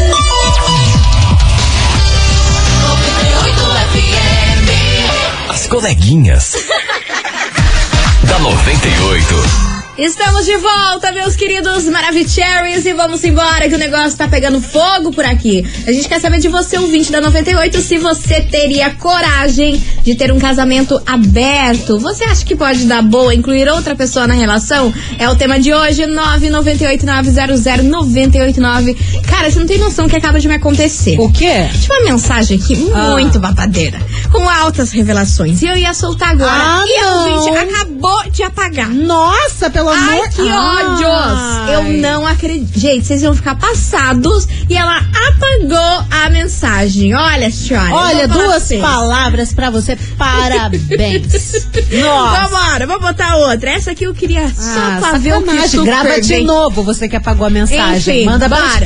Coleguinhas. 5.71 6.51
da 8.27 8.39
98. 8.39 9.70
Estamos 9.97 10.45
de 10.45 10.55
volta, 10.57 11.11
meus 11.11 11.35
queridos 11.35 11.83
Maravicheries, 11.83 12.85
e 12.85 12.93
vamos 12.93 13.21
embora 13.25 13.67
que 13.67 13.75
o 13.75 13.77
negócio 13.77 14.17
tá 14.17 14.25
pegando 14.27 14.59
fogo 14.61 15.11
por 15.11 15.25
aqui. 15.25 15.67
A 15.85 15.91
gente 15.91 16.07
quer 16.07 16.19
saber 16.19 16.39
de 16.39 16.47
você, 16.47 16.77
ouvinte 16.79 17.11
da 17.11 17.19
98, 17.19 17.79
se 17.81 17.97
você 17.97 18.39
teria 18.41 18.89
coragem 18.91 19.83
de 20.01 20.15
ter 20.15 20.31
um 20.31 20.39
casamento 20.39 20.99
aberto. 21.05 21.99
Você 21.99 22.23
acha 22.23 22.43
que 22.45 22.55
pode 22.55 22.85
dar 22.85 23.01
boa 23.03 23.35
incluir 23.35 23.67
outra 23.69 23.93
pessoa 23.93 24.25
na 24.25 24.33
relação? 24.33 24.93
É 25.19 25.29
o 25.29 25.35
tema 25.35 25.59
de 25.59 25.73
hoje, 25.73 26.03
998900989. 26.03 28.95
Cara, 29.27 29.51
você 29.51 29.59
não 29.59 29.67
tem 29.67 29.77
noção 29.77 30.07
do 30.07 30.09
que 30.09 30.15
acaba 30.15 30.39
de 30.39 30.47
me 30.47 30.55
acontecer. 30.55 31.19
O 31.19 31.29
quê? 31.31 31.67
Tinha 31.79 31.99
uma 31.99 32.09
mensagem 32.11 32.57
aqui 32.57 32.89
Ah. 32.95 33.11
muito 33.11 33.39
babadeira, 33.39 33.99
com 34.31 34.49
altas 34.49 34.89
revelações. 34.91 35.61
E 35.61 35.67
eu 35.67 35.75
ia 35.77 35.93
soltar 35.93 36.29
agora. 36.29 36.79
Ah, 36.79 36.83
e 36.87 37.01
não. 37.01 37.09
a 37.09 37.25
ouvinte 37.35 37.55
acabou 37.59 38.23
de 38.31 38.41
apagar. 38.41 38.89
Nossa, 38.89 39.69
pelo 39.69 39.80
Ai, 39.89 40.19
amor 40.19 40.29
que 40.29 40.41
ódios! 40.41 41.07
Ai. 41.09 41.75
Eu 41.75 41.83
não 42.01 42.25
acredito. 42.25 42.79
Gente, 42.79 43.05
vocês 43.05 43.21
vão 43.21 43.33
ficar 43.33 43.55
passados 43.55 44.47
e 44.69 44.75
ela 44.75 44.97
apagou 44.97 46.05
a 46.11 46.29
mensagem. 46.29 47.13
Olha, 47.15 47.49
senhora. 47.51 47.93
Olha, 47.93 48.27
vou 48.27 48.37
duas 48.37 48.63
vocês. 48.63 48.81
palavras 48.81 49.53
pra 49.53 49.69
você. 49.69 49.97
Parabéns. 50.17 51.67
Nossa. 51.91 52.47
Vambora, 52.49 52.87
vamos 52.87 53.01
botar 53.01 53.35
outra. 53.37 53.71
Essa 53.71 53.91
aqui 53.91 54.03
eu 54.05 54.13
queria 54.13 54.47
só 54.49 54.79
Ah, 54.79 54.97
pra 54.99 55.17
ver 55.17 55.33
o 55.35 55.41
que 55.43 55.67
super 55.67 55.85
Grava 55.85 56.21
de 56.21 56.27
bem. 56.29 56.43
novo, 56.45 56.83
você 56.83 57.07
que 57.07 57.15
apagou 57.15 57.47
a 57.47 57.49
mensagem. 57.49 58.17
Enfim, 58.21 58.25
Manda. 58.25 58.47
Bora. 58.49 58.85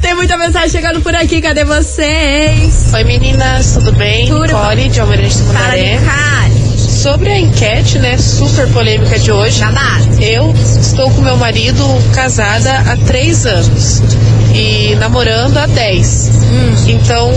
Tem 0.00 0.14
muita 0.14 0.36
mensagem 0.36 0.70
chegando 0.70 1.00
por 1.00 1.14
aqui. 1.14 1.40
Cadê 1.40 1.64
vocês? 1.64 2.92
Oi 2.92 3.04
meninas, 3.04 3.72
tudo 3.74 3.92
bem? 3.92 4.26
Tudo 4.26 4.46
Nicole 4.46 4.88
de 4.88 5.00
Almirante 5.00 5.36
de 5.36 5.52
cara. 5.52 6.55
Sobre 7.06 7.30
a 7.30 7.38
enquete, 7.38 8.00
né, 8.00 8.18
super 8.18 8.68
polêmica 8.72 9.16
de 9.16 9.30
hoje, 9.30 9.62
eu 10.20 10.52
estou 10.52 11.08
com 11.12 11.20
meu 11.22 11.36
marido 11.36 11.84
casada 12.12 12.80
há 12.80 12.96
três 12.96 13.46
anos 13.46 14.02
e 14.52 14.92
namorando 14.96 15.56
há 15.56 15.66
dez. 15.66 16.28
Então, 16.88 17.30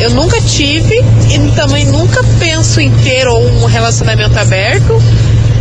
eu 0.00 0.10
nunca 0.10 0.40
tive 0.40 0.96
e 1.30 1.52
também 1.54 1.84
nunca 1.84 2.20
penso 2.40 2.80
em 2.80 2.90
ter 2.90 3.28
um 3.28 3.64
relacionamento 3.64 4.36
aberto. 4.36 5.00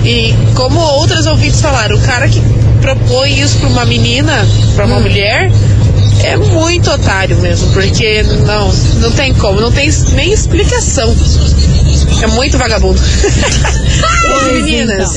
E 0.04 0.34
como 0.56 0.80
outras 0.80 1.28
ouvintes 1.28 1.62
falaram, 1.62 1.98
o 1.98 2.02
cara 2.02 2.28
que 2.28 2.42
propõe 2.82 3.40
isso 3.40 3.60
para 3.60 3.70
uma 3.70 3.86
menina, 3.86 4.44
para 4.76 4.88
uma 4.88 5.00
mulher, 5.00 5.52
é 6.24 6.38
muito 6.38 6.90
otário 6.90 7.38
mesmo, 7.38 7.72
porque 7.74 8.24
não, 8.46 8.72
não 9.00 9.12
tem 9.12 9.34
como, 9.34 9.60
não 9.60 9.72
tem 9.72 9.90
nem 10.14 10.32
explicação. 10.32 11.16
É 12.22 12.28
muito 12.28 12.58
vagabundo. 12.58 13.00
Beijo, 14.22 14.66
meninas. 14.66 15.14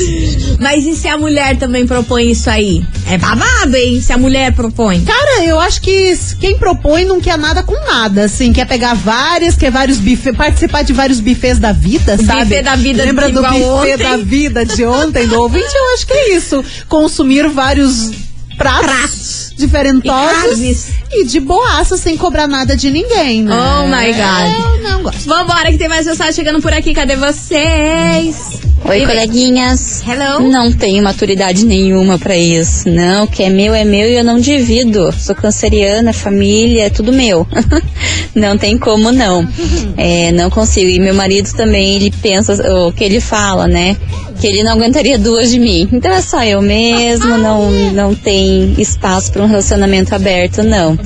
Mas 0.58 0.84
e 0.84 0.96
se 0.96 1.06
a 1.08 1.18
mulher 1.18 1.56
também 1.58 1.86
propõe 1.86 2.30
isso 2.30 2.48
aí? 2.48 2.82
É 3.10 3.18
babado, 3.18 3.76
hein? 3.76 4.00
Se 4.00 4.12
a 4.12 4.18
mulher 4.18 4.52
propõe. 4.52 5.04
Cara, 5.04 5.44
eu 5.44 5.60
acho 5.60 5.80
que 5.82 6.18
quem 6.40 6.56
propõe 6.56 7.04
não 7.04 7.20
quer 7.20 7.36
nada 7.36 7.62
com 7.62 7.74
nada, 7.86 8.24
assim, 8.24 8.52
quer 8.52 8.66
pegar 8.66 8.94
várias, 8.94 9.56
quer 9.56 9.70
vários 9.70 9.98
bufês, 9.98 10.34
participar 10.34 10.82
de 10.82 10.92
vários 10.92 11.20
bufês 11.20 11.58
da 11.58 11.72
vida, 11.72 12.16
sabe? 12.16 12.44
buffet 12.44 12.62
da 12.62 12.76
vida 12.76 13.04
Lembra 13.04 13.30
do 13.30 13.42
buffet 13.42 13.62
ontem? 13.62 13.96
da 13.98 14.16
vida 14.16 14.64
de 14.64 14.84
ontem, 14.84 15.26
do 15.26 15.40
ouvinte? 15.40 15.74
Eu 15.74 15.94
acho 15.94 16.06
que 16.06 16.12
é 16.12 16.36
isso. 16.36 16.64
Consumir 16.88 17.48
vários 17.48 18.10
pratos. 18.56 19.43
Diferentosos 19.56 20.60
E 20.60 21.20
e, 21.20 21.24
de 21.24 21.38
boaça, 21.40 21.96
sem 21.96 22.16
cobrar 22.16 22.48
nada 22.48 22.76
de 22.76 22.90
ninguém, 22.90 23.42
né? 23.44 23.54
Oh 23.54 23.86
my 23.86 24.12
God. 24.12 24.74
Eu 24.76 24.82
não 24.90 25.02
gosto. 25.02 25.28
Vambora, 25.28 25.70
que 25.70 25.78
tem 25.78 25.88
mais 25.88 26.06
mensagem 26.06 26.32
chegando 26.34 26.60
por 26.60 26.72
aqui. 26.72 26.92
Cadê 26.92 27.14
vocês? 27.16 28.60
Oi, 28.86 29.02
E- 29.02 29.06
coleguinhas. 29.06 30.02
Hello. 30.06 30.50
Não 30.50 30.70
tenho 30.72 31.02
maturidade 31.02 31.64
nenhuma 31.64 32.18
pra 32.18 32.36
isso. 32.36 32.88
Não, 32.90 33.24
o 33.24 33.26
que 33.28 33.42
é 33.42 33.48
meu 33.48 33.72
é 33.74 33.84
meu 33.84 34.08
e 34.08 34.16
eu 34.16 34.24
não 34.24 34.38
divido. 34.40 35.10
Sou 35.12 35.34
canceriana, 35.34 36.12
família, 36.12 36.86
é 36.86 36.90
tudo 36.90 37.12
meu. 37.12 37.46
não 38.34 38.58
tem 38.58 38.76
como 38.76 39.10
não. 39.12 39.46
É, 39.96 40.32
não 40.32 40.50
consigo. 40.50 40.88
E 40.90 40.98
meu 40.98 41.14
marido 41.14 41.52
também, 41.52 41.94
ele 41.96 42.10
pensa 42.10 42.52
o 42.84 42.92
que 42.92 43.04
ele 43.04 43.20
fala, 43.20 43.66
né? 43.68 43.96
Que 44.40 44.46
ele 44.46 44.62
não 44.62 44.72
aguentaria 44.72 45.18
duas 45.18 45.50
de 45.50 45.58
mim. 45.58 45.88
Então 45.92 46.12
é 46.12 46.20
só 46.20 46.42
eu 46.42 46.60
mesmo, 46.60 47.38
não, 47.38 47.70
não 47.92 48.14
tem 48.14 48.74
espaço 48.78 49.32
para 49.32 49.42
um 49.42 49.46
relacionamento 49.46 50.14
aberto, 50.14 50.62
não. 50.62 50.98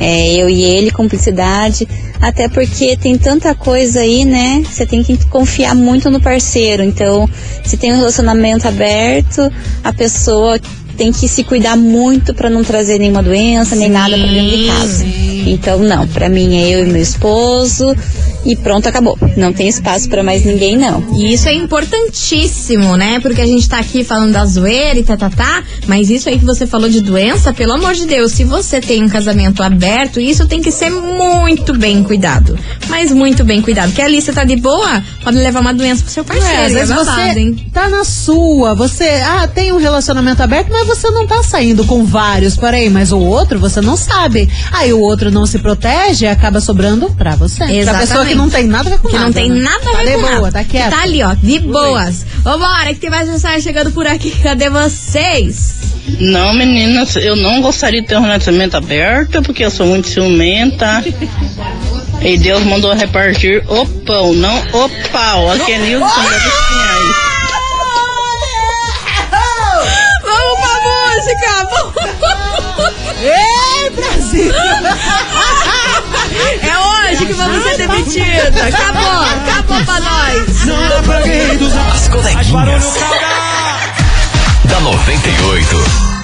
É 0.00 0.34
eu 0.34 0.48
e 0.48 0.62
ele, 0.62 0.90
cumplicidade. 0.90 1.86
Até 2.20 2.48
porque 2.48 2.96
tem 2.96 3.18
tanta 3.18 3.54
coisa 3.54 4.00
aí, 4.00 4.24
né? 4.24 4.62
Você 4.64 4.86
tem 4.86 5.02
que 5.02 5.16
confiar 5.26 5.74
muito 5.74 6.10
no 6.10 6.20
parceiro. 6.20 6.82
Então, 6.82 7.28
se 7.64 7.76
tem 7.76 7.92
um 7.92 7.96
relacionamento 7.96 8.66
aberto, 8.66 9.50
a 9.84 9.92
pessoa 9.92 10.58
tem 10.96 11.12
que 11.12 11.28
se 11.28 11.44
cuidar 11.44 11.76
muito 11.76 12.32
para 12.32 12.48
não 12.48 12.64
trazer 12.64 12.98
nenhuma 12.98 13.22
doença, 13.22 13.76
nem 13.76 13.90
nada 13.90 14.16
pra 14.16 14.26
dentro 14.26 14.56
de 14.56 14.66
casa. 14.66 15.04
Então, 15.46 15.78
não, 15.80 16.08
pra 16.08 16.28
mim 16.28 16.56
é 16.56 16.70
eu 16.70 16.86
e 16.86 16.90
meu 16.90 17.02
esposo 17.02 17.94
e 18.46 18.56
pronto, 18.56 18.88
acabou. 18.88 19.18
Não 19.36 19.52
tem 19.52 19.68
espaço 19.68 20.08
pra 20.08 20.22
mais 20.22 20.44
ninguém, 20.44 20.76
não. 20.76 21.04
E 21.14 21.32
isso 21.32 21.48
é 21.48 21.52
importantíssimo, 21.52 22.96
né? 22.96 23.18
Porque 23.20 23.40
a 23.40 23.46
gente 23.46 23.68
tá 23.68 23.78
aqui 23.78 24.04
falando 24.04 24.32
da 24.32 24.44
zoeira 24.44 24.98
e 24.98 25.02
tá, 25.02 25.16
tá, 25.16 25.28
tá. 25.28 25.64
Mas 25.86 26.10
isso 26.10 26.28
aí 26.28 26.38
que 26.38 26.44
você 26.44 26.66
falou 26.66 26.88
de 26.88 27.00
doença, 27.00 27.52
pelo 27.52 27.72
amor 27.72 27.94
de 27.94 28.06
Deus, 28.06 28.32
se 28.32 28.44
você 28.44 28.80
tem 28.80 29.02
um 29.02 29.08
casamento 29.08 29.62
aberto, 29.62 30.20
isso 30.20 30.46
tem 30.46 30.62
que 30.62 30.70
ser 30.70 30.90
muito 30.90 31.74
bem 31.74 32.04
cuidado. 32.04 32.56
Mas 32.88 33.10
muito 33.10 33.44
bem 33.44 33.60
cuidado. 33.60 33.88
Porque 33.88 34.02
ali 34.02 34.22
você 34.22 34.32
tá 34.32 34.44
de 34.44 34.56
boa, 34.56 35.02
pode 35.24 35.36
levar 35.38 35.60
uma 35.60 35.74
doença 35.74 36.04
pro 36.04 36.12
seu 36.12 36.24
parceiro. 36.24 36.48
É, 36.48 36.66
às 36.66 36.72
é 36.72 36.74
vezes 36.74 36.94
babado, 36.94 37.32
você 37.32 37.40
hein? 37.40 37.66
tá 37.72 37.88
na 37.88 38.04
sua, 38.04 38.74
você 38.74 39.04
ah, 39.24 39.48
tem 39.48 39.72
um 39.72 39.78
relacionamento 39.78 40.42
aberto, 40.42 40.68
mas 40.70 40.86
você 40.86 41.10
não 41.10 41.26
tá 41.26 41.42
saindo 41.42 41.84
com 41.84 42.04
vários, 42.04 42.56
porém, 42.56 42.88
mas 42.90 43.10
o 43.10 43.18
outro 43.18 43.58
você 43.58 43.80
não 43.80 43.96
sabe. 43.96 44.48
Aí 44.70 44.92
o 44.92 45.00
outro 45.00 45.30
não 45.32 45.46
se 45.46 45.58
protege 45.58 46.26
e 46.26 46.28
acaba 46.28 46.60
sobrando 46.60 47.10
pra 47.10 47.34
você. 47.34 47.56
Pra 47.56 47.72
Exatamente. 47.72 48.08
pessoa 48.08 48.26
que 48.26 48.35
não 48.36 48.48
tem 48.50 48.66
nada 48.66 48.88
a 48.88 48.92
ver 48.92 48.98
com 49.00 49.08
Que 49.08 49.14
nada. 49.14 49.26
não 49.26 49.32
tem 49.32 49.50
né? 49.50 49.60
nada 49.60 49.76
a 49.90 49.92
tá 49.92 49.98
ver 49.98 50.04
de 50.06 50.12
com 50.14 50.20
boa, 50.20 50.32
nada. 50.32 50.52
tá 50.52 50.64
Que 50.64 50.70
quieto. 50.70 50.90
Tá 50.90 51.02
ali, 51.02 51.22
ó, 51.22 51.34
de 51.34 51.58
boas. 51.60 52.24
Vambora, 52.42 52.94
que 52.94 53.00
tem 53.00 53.10
mais 53.10 53.28
mensagem 53.28 53.60
chegando 53.60 53.90
por 53.92 54.06
aqui. 54.06 54.30
Cadê 54.42 54.68
vocês? 54.70 55.74
Não, 56.20 56.52
meninas, 56.54 57.16
eu 57.16 57.34
não 57.34 57.60
gostaria 57.60 58.00
de 58.00 58.06
ter 58.08 58.16
um 58.16 58.20
relacionamento 58.22 58.76
aberto, 58.76 59.42
porque 59.42 59.64
eu 59.64 59.70
sou 59.70 59.86
muito 59.86 60.08
ciumenta. 60.08 61.02
E 62.22 62.38
Deus 62.38 62.62
mandou 62.64 62.94
repartir 62.94 63.64
o 63.68 63.84
pão, 63.86 64.32
não 64.32 64.56
o 64.56 64.88
pau. 65.10 65.50
Aqui 65.50 65.72
é 65.72 65.78
Nilson 65.78 66.06
da 66.06 66.14
Pinhais. 66.22 67.16
Vamos 70.22 70.58
pra 70.60 70.74
música! 70.86 71.50
Vamos! 72.20 72.94
Ei, 73.22 73.90
Brasil! 73.90 74.52
É 76.62 77.10
hoje 77.10 77.26
que 77.26 77.32
vamos 77.32 77.62
ser 77.62 77.76
demitidos. 77.78 78.74
Acabou, 78.74 79.22
acabou 79.22 79.84
pra 79.84 80.00
nós. 80.00 80.64
As 81.94 82.08
coleguinhas. 82.08 82.94
Da 84.64 84.80
98. 84.80 86.15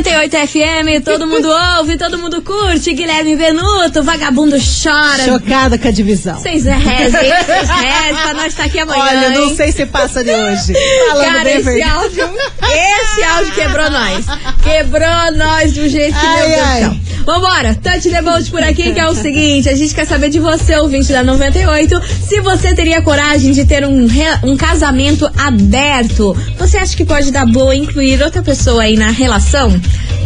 98 0.00 0.48
FM, 0.48 1.04
todo 1.04 1.26
mundo 1.26 1.46
ouve, 1.76 1.98
todo 1.98 2.16
mundo 2.16 2.40
curte. 2.40 2.94
Guilherme 2.94 3.36
Venuto, 3.36 4.02
vagabundo 4.02 4.56
chora. 4.56 5.24
Chocada 5.24 5.76
com 5.76 5.88
a 5.88 5.90
divisão. 5.90 6.38
Vocês 6.40 6.64
rezem, 6.64 7.10
vocês 7.10 7.68
rezem 7.68 8.22
pra 8.22 8.34
nós 8.34 8.46
estar 8.46 8.64
aqui 8.64 8.78
amanhã. 8.78 9.02
Olha, 9.02 9.24
eu 9.26 9.30
não 9.32 9.48
hein? 9.50 9.56
sei 9.56 9.72
se 9.72 9.84
passa 9.84 10.24
de 10.24 10.30
hoje. 10.30 10.72
Falando 11.08 11.24
Cara, 11.34 11.50
esse 11.50 11.62
verdade. 11.62 11.90
áudio, 11.90 12.30
esse 12.62 13.22
áudio 13.24 13.52
quebrou 13.52 13.90
nós. 13.90 14.26
Quebrou 14.62 15.32
nós 15.36 15.74
de 15.74 15.80
um 15.82 15.88
jeito 15.88 16.18
que, 16.18 16.26
Ai, 16.26 16.36
meu 16.38 16.48
Deus 16.48 16.60
ai. 16.66 16.80
do 16.80 16.94
céu. 16.94 17.10
Vambora, 17.24 17.78
Bolt 18.24 18.50
por 18.50 18.62
aqui, 18.62 18.92
que 18.92 18.98
é 18.98 19.06
o 19.06 19.14
seguinte, 19.14 19.68
a 19.68 19.74
gente 19.74 19.94
quer 19.94 20.06
saber 20.06 20.30
de 20.30 20.38
você, 20.38 20.76
ouvinte 20.76 21.12
da 21.12 21.22
98, 21.22 22.00
se 22.26 22.40
você 22.40 22.74
teria 22.74 23.02
coragem 23.02 23.52
de 23.52 23.64
ter 23.64 23.84
um, 23.84 24.08
um 24.42 24.56
casamento 24.56 25.30
aberto. 25.36 26.34
Você 26.58 26.78
acha 26.78 26.96
que 26.96 27.04
pode 27.04 27.30
dar 27.30 27.46
boa 27.46 27.74
incluir 27.74 28.22
outra 28.22 28.42
pessoa 28.42 28.82
aí 28.82 28.96
na 28.96 29.10
relação? 29.10 29.70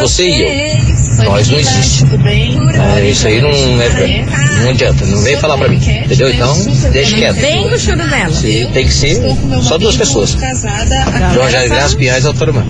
você 0.00 0.28
e 0.28 0.42
eu. 0.42 1.24
Nós 1.24 1.48
não 1.48 1.58
existe. 1.58 2.04
É, 2.96 3.08
isso 3.08 3.26
aí 3.26 3.40
não 3.40 3.50
é 3.50 4.24
não 4.62 4.70
adianta, 4.70 5.04
não 5.06 5.20
vem 5.22 5.36
falar 5.36 5.58
pra 5.58 5.68
mim, 5.68 5.76
entendeu? 5.76 6.30
Então, 6.30 6.56
deixa 6.92 7.16
quieto. 7.16 7.36
Bem 7.36 7.68
com 7.68 7.74
o 7.74 7.78
choro 7.78 7.96
dela. 7.96 8.32
Tem 8.72 8.86
que 8.86 8.92
ser 8.92 9.20
só 9.62 9.76
duas 9.76 9.96
pessoas. 9.96 10.36
João 11.34 11.50
Jair 11.50 11.68
Graça 11.68 11.96
Pinhais 11.96 12.24
Autorama. 12.24 12.64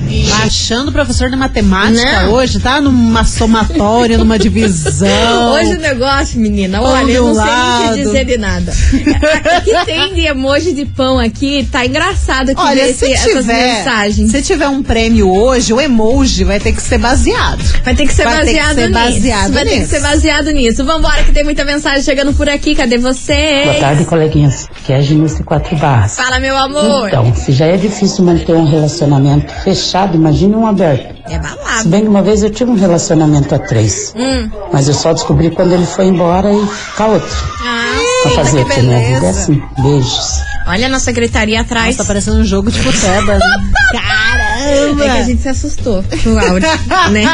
Achando 0.53 0.93
professor 0.93 1.31
de 1.31 1.37
matemática 1.37 2.25
Não. 2.25 2.33
hoje, 2.33 2.61
tá? 2.61 2.79
Numa 2.79 3.25
somatória, 3.25 4.19
numa 4.19 4.38
divisão. 4.38 5.09
Hoje 5.55 5.77
o 5.77 5.79
negócio, 5.81 6.38
menina, 6.38 6.83
olha, 6.83 7.11
eu 7.11 7.25
não 7.29 7.35
sei 7.35 7.43
o 7.43 7.47
que 7.47 7.51
lado. 7.51 7.95
dizer 7.97 8.25
de 8.27 8.37
nada. 8.37 8.71
O 8.71 9.62
que 9.65 9.85
tem 9.87 10.12
de 10.15 10.27
emoji 10.27 10.75
de 10.75 10.85
pão 10.85 11.19
aqui, 11.19 11.67
tá 11.73 11.87
engraçado 11.87 12.51
aqui 12.51 12.61
Olha, 12.61 12.85
ver 12.85 12.93
se 12.93 13.07
esse- 13.07 13.15
essas 13.31 13.41
tiver, 13.47 13.77
mensagens. 13.79 14.31
se 14.31 14.43
tiver 14.43 14.69
um 14.69 14.83
prêmio 14.83 15.33
hoje, 15.35 15.73
o 15.73 15.81
emoji 15.81 16.45
vai 16.45 16.61
ter 16.61 16.73
que 16.73 16.83
ser 16.83 16.99
baseado. 16.99 17.62
Vai 17.83 17.95
ter 17.95 18.07
que 18.07 18.12
ser 18.12 18.25
Vai 18.25 18.45
ter 18.45 18.53
que 18.53 18.61
baseado 18.61 18.75
ser 18.75 18.88
nisso. 18.88 18.93
baseado 19.01 19.53
Vai 19.55 19.65
ter 19.65 19.71
que 19.71 19.79
nisso. 19.79 19.91
ser 19.91 20.01
baseado 20.01 20.51
nisso. 20.51 20.85
Vambora, 20.85 21.25
que 21.25 21.33
tem 21.33 21.45
muita 21.45 21.65
mensagem 21.65 22.03
chegando 22.03 22.35
por 22.35 22.47
aqui. 22.51 22.75
Cadê 22.75 22.99
você? 22.99 23.62
Boa 23.65 23.81
tarde, 23.81 24.05
coleguinhas. 24.05 24.69
Que 24.85 24.93
é 24.93 24.97
a 24.97 25.01
Genice 25.01 25.43
Quatro 25.45 25.75
Barras. 25.77 26.15
Fala, 26.17 26.38
meu 26.38 26.55
amor. 26.59 27.09
Então, 27.09 27.35
se 27.35 27.53
já 27.53 27.65
é 27.67 27.79
difícil 27.79 28.23
manter 28.25 28.53
um 28.55 28.69
relacionamento 28.71 29.51
fechado, 29.65 30.19
imagine 30.46 30.55
um 30.57 30.66
aberto. 30.66 31.14
É 31.26 31.31
Se 31.35 31.38
balado. 31.38 31.88
bem 31.88 32.02
que 32.02 32.09
uma 32.09 32.22
vez 32.22 32.42
eu 32.42 32.50
tive 32.50 32.70
um 32.70 32.74
relacionamento 32.76 33.55
a 33.55 33.59
três, 33.59 34.12
Hum. 34.16 34.50
mas 34.72 34.88
eu 34.88 34.94
só 34.94 35.12
descobri 35.12 35.50
quando 35.50 35.72
ele 35.72 35.87
foi 35.87 36.07
embora 36.07 36.52
e 36.52 36.66
com 36.96 37.02
a 37.02 37.07
outra. 37.07 37.28
Ah, 37.64 37.83
Pra 38.22 38.31
fazer 38.33 38.61
o 38.61 38.64
que 38.66 38.83
né? 38.83 39.12
É 39.24 39.28
assim. 39.28 39.61
Beijos. 39.83 40.40
Olha 40.66 40.87
a 40.87 40.88
nossa 40.88 41.11
gritaria 41.11 41.61
atrás. 41.61 41.87
Nossa, 41.96 41.98
tá 41.98 42.05
parecendo 42.05 42.37
um 42.38 42.44
jogo 42.44 42.70
de 42.70 42.78
futebol. 42.78 43.11
Caramba! 44.73 45.05
É 45.05 45.09
que 45.09 45.19
a 45.19 45.23
gente 45.23 45.43
se 45.43 45.49
assustou 45.49 46.05
com 46.23 46.31
o 46.31 46.39
áudio, 46.39 46.69
né? 47.11 47.25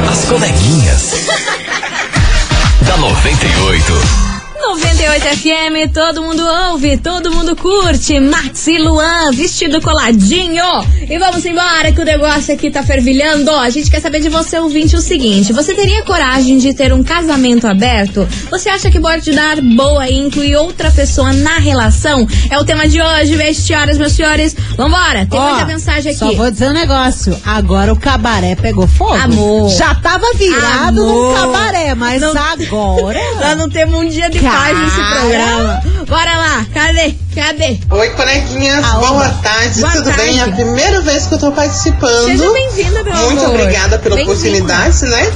As 0.09 0.25
coleguinhas. 0.25 1.13
da 3.03 3.09
98. 3.09 3.93
98 4.55 5.27
FM, 5.35 5.93
todo 5.93 6.23
mundo 6.23 6.41
ouve, 6.71 6.95
todo 6.95 7.31
mundo 7.31 7.53
curte. 7.53 8.17
Max 8.21 8.67
e 8.67 8.77
Luan, 8.77 9.29
vestido 9.33 9.81
coladinho. 9.81 10.63
E 11.09 11.19
vamos 11.19 11.45
embora 11.45 11.91
que 11.91 12.01
o 12.01 12.05
negócio 12.05 12.53
aqui 12.53 12.71
tá 12.71 12.81
fervilhando. 12.83 13.51
A 13.51 13.69
gente 13.69 13.89
quer 13.91 13.99
saber 14.01 14.19
de 14.19 14.29
você, 14.29 14.57
ouvinte, 14.57 14.95
o 14.95 15.01
seguinte: 15.01 15.51
você 15.53 15.73
teria 15.73 16.03
coragem 16.03 16.57
de 16.57 16.73
ter 16.73 16.93
um 16.93 17.03
casamento 17.03 17.67
aberto? 17.67 18.27
Você 18.49 18.69
acha 18.69 18.89
que 18.89 18.99
pode 18.99 19.31
dar 19.31 19.61
boa 19.61 20.07
e 20.07 20.17
incluir 20.17 20.55
outra 20.55 20.89
pessoa 20.91 21.33
na 21.33 21.57
relação? 21.57 22.27
É 22.49 22.57
o 22.57 22.63
tema 22.63 22.87
de 22.87 23.01
hoje, 23.01 23.53
senhoras, 23.53 23.97
meus 23.97 24.13
senhores. 24.13 24.55
Vambora, 24.75 25.25
tem 25.25 25.39
muita 25.39 25.65
mensagem 25.65 26.11
aqui. 26.11 26.19
Só 26.19 26.31
vou 26.33 26.49
dizer 26.49 26.69
um 26.69 26.73
negócio. 26.73 27.37
Agora 27.45 27.91
o 27.93 27.99
cabaré 27.99 28.55
pegou 28.55 28.87
fogo. 28.87 29.13
Amor. 29.13 29.69
Já 29.69 29.95
tava 29.95 30.25
virado 30.35 31.01
Amor. 31.01 31.29
num 31.29 31.41
cabaré, 31.41 31.93
mas 31.95 32.21
Não- 32.21 32.33
agora. 32.37 33.19
Nós 33.39 33.57
não 33.57 33.69
temos 33.69 33.99
um 33.99 34.07
dia 34.07 34.29
de 34.29 34.39
paz 34.39 34.77
nesse 34.77 34.95
programa. 35.19 35.81
Bora 36.07 36.37
lá, 36.37 36.65
cadê? 36.73 37.15
Cadê? 37.33 37.77
Oi, 37.89 38.09
coleguinhas, 38.11 38.83
Aoba. 38.85 39.07
boa 39.07 39.29
tarde, 39.41 39.79
Boa 39.81 39.93
tudo 39.93 40.05
tarde. 40.05 40.21
bem? 40.21 40.39
É 40.39 40.43
a 40.43 40.51
primeira 40.51 41.01
vez 41.01 41.25
que 41.27 41.33
eu 41.33 41.37
tô 41.39 41.51
participando. 41.51 42.25
Seja 42.25 42.51
bem-vinda, 42.51 43.03
meu 43.03 43.15
Muito 43.15 43.43
amor. 43.45 43.59
obrigada 43.59 43.97
pela 43.99 44.21
oportunidade, 44.21 45.05
né? 45.05 45.31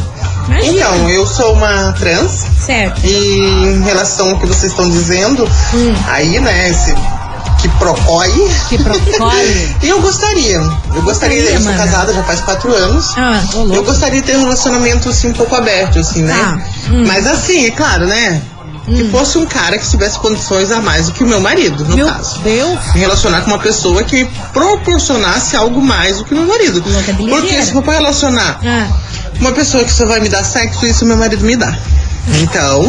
Imagina. 0.47 0.73
Então, 0.73 1.09
eu 1.09 1.25
sou 1.25 1.53
uma 1.53 1.93
trans. 1.93 2.45
Certo. 2.65 3.01
E 3.05 3.37
em 3.67 3.83
relação 3.83 4.29
ao 4.31 4.39
que 4.39 4.45
vocês 4.45 4.71
estão 4.71 4.89
dizendo, 4.89 5.45
Hum. 5.73 5.95
aí, 6.07 6.39
né, 6.39 6.69
esse 6.69 6.93
que 7.61 7.69
procói. 7.79 8.31
Que 8.69 8.77
procói. 8.83 9.75
e 9.83 9.89
eu 9.89 10.01
gostaria. 10.01 10.57
Eu 10.95 11.01
gostaria, 11.01 11.41
eu 11.51 11.61
sou 11.61 11.73
casada 11.73 12.13
já 12.13 12.23
faz 12.23 12.41
quatro 12.41 12.73
anos. 12.73 13.13
Ah, 13.17 13.41
eu 13.73 13.83
gostaria 13.83 14.21
de 14.21 14.27
ter 14.27 14.37
um 14.37 14.41
relacionamento 14.41 15.09
assim 15.09 15.29
um 15.29 15.33
pouco 15.33 15.55
aberto, 15.55 15.99
assim, 15.99 16.23
né? 16.23 16.33
Tá. 16.33 16.91
Hum. 16.93 17.03
Mas 17.07 17.25
assim, 17.25 17.65
é 17.67 17.71
claro, 17.71 18.05
né? 18.05 18.41
Que 18.87 19.09
fosse 19.09 19.37
um 19.37 19.45
cara 19.45 19.77
que 19.77 19.85
tivesse 19.89 20.17
condições 20.19 20.71
a 20.71 20.79
mais 20.81 21.07
do 21.07 21.11
que 21.11 21.23
o 21.23 21.27
meu 21.27 21.41
marido, 21.41 21.83
no 21.85 21.95
Meu 21.95 22.07
caso. 22.07 22.39
Deus. 22.39 22.79
Me 22.93 23.01
relacionar 23.01 23.41
com 23.41 23.51
uma 23.51 23.59
pessoa 23.59 24.01
que 24.03 24.23
me 24.23 24.29
proporcionasse 24.53 25.55
algo 25.55 25.81
mais 25.81 26.17
do 26.17 26.23
que 26.25 26.33
o 26.33 26.37
meu 26.37 26.47
marido. 26.47 26.81
De 26.81 27.27
Porque 27.29 27.61
se 27.63 27.73
for 27.73 27.83
pra 27.83 27.93
relacionar 27.95 28.59
Ah. 28.65 28.87
uma 29.41 29.51
pessoa 29.51 29.83
que 29.83 29.91
só 29.91 30.05
vai 30.07 30.19
me 30.21 30.29
dar 30.29 30.43
sexo, 30.43 30.85
isso 30.85 31.05
meu 31.05 31.17
marido 31.17 31.43
me 31.45 31.55
dá. 31.55 31.77
Então, 32.35 32.83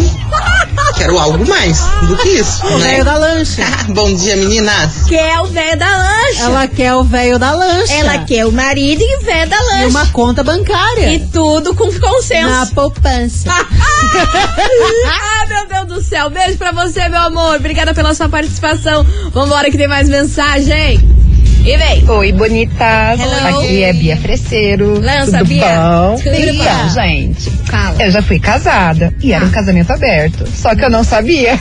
quero 0.96 1.18
algo 1.18 1.46
mais 1.46 1.80
do 2.08 2.16
que 2.16 2.28
isso. 2.28 2.66
O 2.66 2.78
né? 2.78 2.90
velho 2.90 3.04
da 3.04 3.16
lancha. 3.16 3.64
Bom 3.88 4.12
dia, 4.14 4.36
meninas. 4.36 5.04
Quer 5.08 5.40
o 5.40 5.46
velho 5.46 5.78
da 5.78 5.96
lancha. 5.96 6.42
Ela 6.42 6.68
quer 6.68 6.94
o 6.94 7.04
velho 7.04 7.38
da 7.38 7.52
lancha. 7.52 7.92
Ela 7.92 8.18
quer 8.24 8.46
o 8.46 8.52
marido 8.52 9.00
e 9.00 9.18
o 9.18 9.20
velho 9.22 9.48
da 9.48 9.60
lancha. 9.60 9.84
E 9.84 9.86
uma 9.86 10.06
conta 10.06 10.42
bancária. 10.42 11.12
E 11.14 11.20
tudo 11.28 11.74
com 11.74 11.92
consenso. 11.92 12.48
Na 12.48 12.66
poupança. 12.66 13.48
ah, 13.52 15.46
meu 15.46 15.68
Deus 15.68 15.86
do 15.86 16.02
céu. 16.02 16.28
Beijo 16.30 16.58
pra 16.58 16.72
você, 16.72 17.08
meu 17.08 17.20
amor. 17.20 17.56
Obrigada 17.56 17.94
pela 17.94 18.14
sua 18.14 18.28
participação. 18.28 19.06
Vambora 19.32 19.70
que 19.70 19.78
tem 19.78 19.88
mais 19.88 20.08
mensagem. 20.08 21.17
E 21.64 21.76
vem. 21.76 22.08
Oi, 22.08 22.32
bonitas. 22.32 23.20
Hello. 23.20 23.58
Aqui 23.58 23.82
é 23.82 23.92
Bia 23.92 24.16
Freseiro. 24.16 25.00
Lança, 25.00 25.38
Tudo 25.38 25.48
Bia. 25.48 25.66
bom? 25.80 26.14
Tudo 26.16 26.34
então, 26.34 26.82
bom. 26.84 26.88
gente, 26.88 27.50
Fala. 27.66 27.94
eu 28.02 28.10
já 28.10 28.22
fui 28.22 28.38
casada 28.38 29.12
e 29.22 29.32
era 29.34 29.44
um 29.44 29.50
casamento 29.50 29.92
aberto. 29.92 30.46
Só 30.54 30.74
que 30.74 30.82
eu 30.84 30.88
não 30.88 31.04
sabia. 31.04 31.50
Eita, 31.52 31.60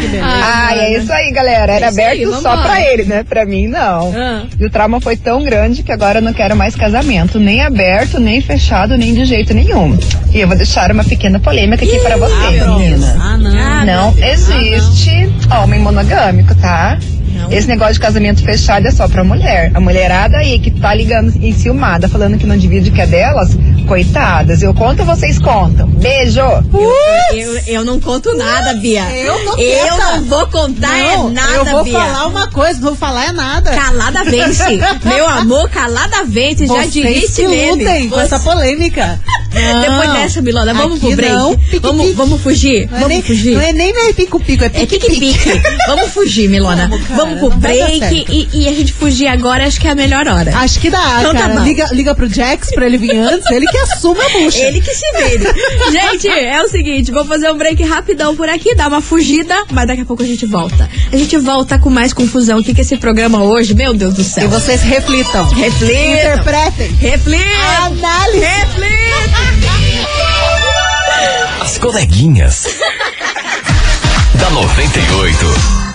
que 0.00 0.06
beleza. 0.08 0.24
Ai, 0.24 0.78
é 0.78 0.98
isso 0.98 1.12
aí, 1.12 1.32
galera. 1.32 1.72
Era 1.72 1.86
É 1.86 1.88
isso 1.90 2.00
aí, 2.00 2.06
aberto 2.24 2.30
só 2.42 2.50
vambora. 2.50 2.68
pra 2.68 2.80
ele, 2.92 3.04
né? 3.04 3.24
Pra 3.28 3.44
mim, 3.44 3.66
não. 3.66 4.14
Ah. 4.16 4.44
E 4.58 4.64
o 4.64 4.70
trauma 4.70 5.00
foi 5.00 5.16
tão 5.16 5.42
grande 5.42 5.82
que 5.82 5.90
agora 5.90 6.18
eu 6.18 6.22
não 6.22 6.32
quero 6.32 6.54
mais 6.54 6.76
casamento. 6.76 7.40
Nem 7.40 7.62
aberto, 7.62 8.20
nem 8.20 8.40
fechado, 8.40 8.96
nem 8.96 9.14
de 9.14 9.24
jeito 9.24 9.52
nenhum. 9.52 9.98
E 10.32 10.38
eu 10.40 10.46
vou 10.46 10.56
deixar 10.56 10.92
uma 10.92 11.02
pequena 11.02 11.40
polêmica 11.40 11.84
aqui 11.84 11.98
para 12.00 12.16
vocês, 12.16 12.64
meninas. 12.68 13.16
Ah, 13.18 13.36
não. 13.36 13.56
Ah, 13.58 13.84
Não 13.84 14.14
existe 14.24 15.28
homem 15.60 15.80
monogâmico, 15.80 16.54
tá? 16.54 16.98
Não. 17.36 17.52
Esse 17.52 17.68
negócio 17.68 17.94
de 17.94 18.00
casamento 18.00 18.42
fechado 18.42 18.86
é 18.86 18.90
só 18.90 19.06
pra 19.08 19.22
mulher. 19.24 19.70
A 19.74 19.80
mulherada 19.80 20.36
aí 20.38 20.58
que 20.58 20.70
tá 20.70 20.94
ligando 20.94 21.32
enciumada, 21.42 22.08
falando 22.08 22.38
que 22.38 22.46
não 22.46 22.56
divide 22.56 22.90
que 22.90 23.00
é 23.00 23.06
delas, 23.06 23.50
coitadas. 23.86 24.62
Eu 24.62 24.74
conto, 24.74 25.04
vocês 25.04 25.38
contam. 25.38 25.86
Beijo! 25.88 26.40
Eu, 27.32 27.58
eu 27.66 27.84
não 27.84 28.00
conto 28.00 28.34
nada, 28.36 28.74
Bia. 28.74 29.02
Eu 29.16 29.34
tô 29.44 29.56
Eu 29.60 29.96
não 29.98 30.24
vou 30.24 30.46
contar 30.48 30.88
Não, 30.96 31.28
é 31.28 31.32
nada, 31.32 31.52
eu 31.56 31.64
vou 31.66 31.84
Bia. 31.84 31.98
falar 31.98 32.26
uma 32.26 32.50
coisa, 32.50 32.74
não 32.80 32.88
vou 32.88 32.96
falar 32.96 33.26
é 33.28 33.32
nada. 33.32 33.70
Calada 33.70 34.24
vence. 34.24 34.76
Meu 35.04 35.28
amor, 35.28 35.68
calada 35.70 36.24
vence. 36.24 36.66
Já 36.66 36.86
que 36.86 37.02
meme. 37.46 37.70
lutem 37.84 38.08
com 38.08 38.16
Você- 38.16 38.22
essa 38.22 38.38
polêmica. 38.40 39.20
Depois 39.56 40.12
dessa, 40.12 40.42
Milona, 40.42 40.74
vamos 40.74 40.98
Aqui 40.98 41.06
pro 41.06 41.16
break. 41.16 41.32
não, 41.34 41.56
pique, 41.56 41.78
vamos, 41.78 42.02
pique. 42.04 42.16
vamos 42.16 42.40
fugir? 42.42 42.86
Não 42.90 42.96
é 42.96 43.00
vamos 43.00 43.08
nem, 43.08 43.22
fugir? 43.22 43.54
Não 43.54 43.60
é 43.62 43.72
nem 43.72 43.92
meio 43.94 44.14
pico-pico, 44.14 44.62
é 44.64 44.66
É 44.66 44.68
pique-pique. 44.68 45.18
pique-pique. 45.18 45.62
vamos 45.86 46.10
fugir, 46.12 46.50
Milona. 46.50 46.88
Vamos, 46.88 47.06
vamos 47.34 47.40
pro 47.40 47.50
break 47.58 48.26
e, 48.28 48.48
e 48.52 48.68
a 48.68 48.72
gente 48.72 48.92
fugir 48.92 49.26
agora, 49.28 49.66
acho 49.66 49.80
que 49.80 49.86
é 49.88 49.90
a 49.90 49.94
melhor 49.94 50.26
hora. 50.28 50.56
Acho 50.56 50.78
que 50.80 50.90
dá, 50.90 51.16
Então 51.20 51.32
tá 51.34 51.40
cara. 51.40 51.54
bom. 51.54 51.64
liga, 51.64 51.88
liga 51.92 52.14
pro 52.14 52.28
Jax 52.28 52.70
pra 52.74 52.86
ele 52.86 52.96
vir 52.98 53.16
antes, 53.16 53.50
ele 53.50 53.66
que 53.66 53.78
assuma 53.78 54.22
a 54.24 54.28
bucha. 54.30 54.58
Ele 54.58 54.80
que 54.80 54.94
se 54.94 55.04
vire. 55.16 55.46
gente, 55.90 56.28
é 56.28 56.62
o 56.62 56.68
seguinte, 56.68 57.10
vou 57.10 57.24
fazer 57.24 57.50
um 57.50 57.56
break 57.56 57.82
rapidão 57.84 58.34
por 58.36 58.48
aqui, 58.48 58.74
dar 58.74 58.88
uma 58.88 59.00
fugida, 59.00 59.54
mas 59.70 59.86
daqui 59.86 60.02
a 60.02 60.04
pouco 60.04 60.22
a 60.22 60.26
gente 60.26 60.46
volta. 60.46 60.88
A 61.12 61.16
gente 61.16 61.36
volta 61.38 61.78
com 61.78 61.90
mais 61.90 62.12
confusão. 62.12 62.58
O 62.58 62.62
que 62.64 62.72
que 62.74 62.80
é 62.80 62.84
esse 62.84 62.96
programa 62.96 63.42
hoje? 63.42 63.74
Meu 63.74 63.94
Deus 63.94 64.14
do 64.14 64.24
céu. 64.24 64.44
E 64.44 64.46
vocês 64.48 64.82
reflitam. 64.82 65.46
Reflitam. 65.50 65.96
Interpretem. 66.14 66.88
Reflitam. 66.92 67.46
Análise. 67.86 68.38
Reflitam. 68.40 68.96
As 71.60 71.78
coleguinhas. 71.78 72.66
da 74.38 74.50
98. 74.50 75.85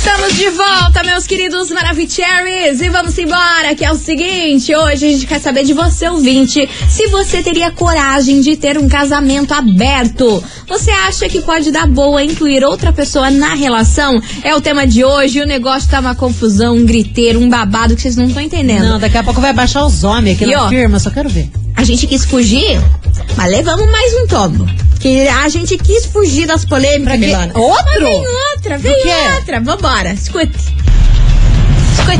Estamos 0.00 0.34
de 0.34 0.48
volta, 0.48 1.02
meus 1.04 1.26
queridos 1.26 1.70
Maravicheries, 1.70 2.80
e 2.80 2.88
vamos 2.88 3.18
embora, 3.18 3.74
que 3.76 3.84
é 3.84 3.92
o 3.92 3.96
seguinte, 3.96 4.74
hoje 4.74 5.06
a 5.06 5.10
gente 5.10 5.26
quer 5.26 5.38
saber 5.38 5.62
de 5.62 5.74
você, 5.74 6.08
ouvinte, 6.08 6.66
se 6.88 7.08
você 7.08 7.42
teria 7.42 7.70
coragem 7.70 8.40
de 8.40 8.56
ter 8.56 8.78
um 8.78 8.88
casamento 8.88 9.52
aberto. 9.52 10.42
Você 10.66 10.90
acha 10.90 11.28
que 11.28 11.42
pode 11.42 11.70
dar 11.70 11.86
boa 11.86 12.24
incluir 12.24 12.64
outra 12.64 12.94
pessoa 12.94 13.30
na 13.30 13.52
relação? 13.52 14.18
É 14.42 14.54
o 14.54 14.60
tema 14.62 14.86
de 14.86 15.04
hoje, 15.04 15.42
o 15.42 15.46
negócio 15.46 15.90
tá 15.90 16.00
uma 16.00 16.14
confusão, 16.14 16.76
um 16.76 16.86
griteiro, 16.86 17.38
um 17.38 17.50
babado 17.50 17.94
que 17.94 18.00
vocês 18.00 18.16
não 18.16 18.24
estão 18.24 18.42
entendendo. 18.42 18.84
Não, 18.84 18.98
daqui 18.98 19.18
a 19.18 19.22
pouco 19.22 19.38
vai 19.38 19.52
baixar 19.52 19.84
os 19.84 20.02
homens 20.02 20.36
aqui 20.36 20.50
E, 20.50 20.54
na 20.54 20.64
ó, 20.64 20.68
firma, 20.70 20.98
só 20.98 21.10
quero 21.10 21.28
ver. 21.28 21.50
A 21.76 21.84
gente 21.84 22.06
quis 22.06 22.24
fugir, 22.24 22.80
mas 23.36 23.50
levamos 23.50 23.84
mais 23.90 24.14
um 24.14 24.26
tombo. 24.26 24.66
Que 25.00 25.26
a 25.28 25.48
gente 25.48 25.76
quis 25.78 26.06
fugir 26.06 26.46
das 26.46 26.64
polêmicas, 26.64 27.18
quê? 27.18 27.26
Milona. 27.26 27.52
Outro? 27.54 27.84
Mas 27.86 27.98
vem 28.02 28.26
outra, 28.54 28.76
Do 28.76 28.82
vem 28.82 29.02
quê? 29.02 29.12
outra. 29.36 29.60
Vambora, 29.60 30.12
escute. 30.12 30.76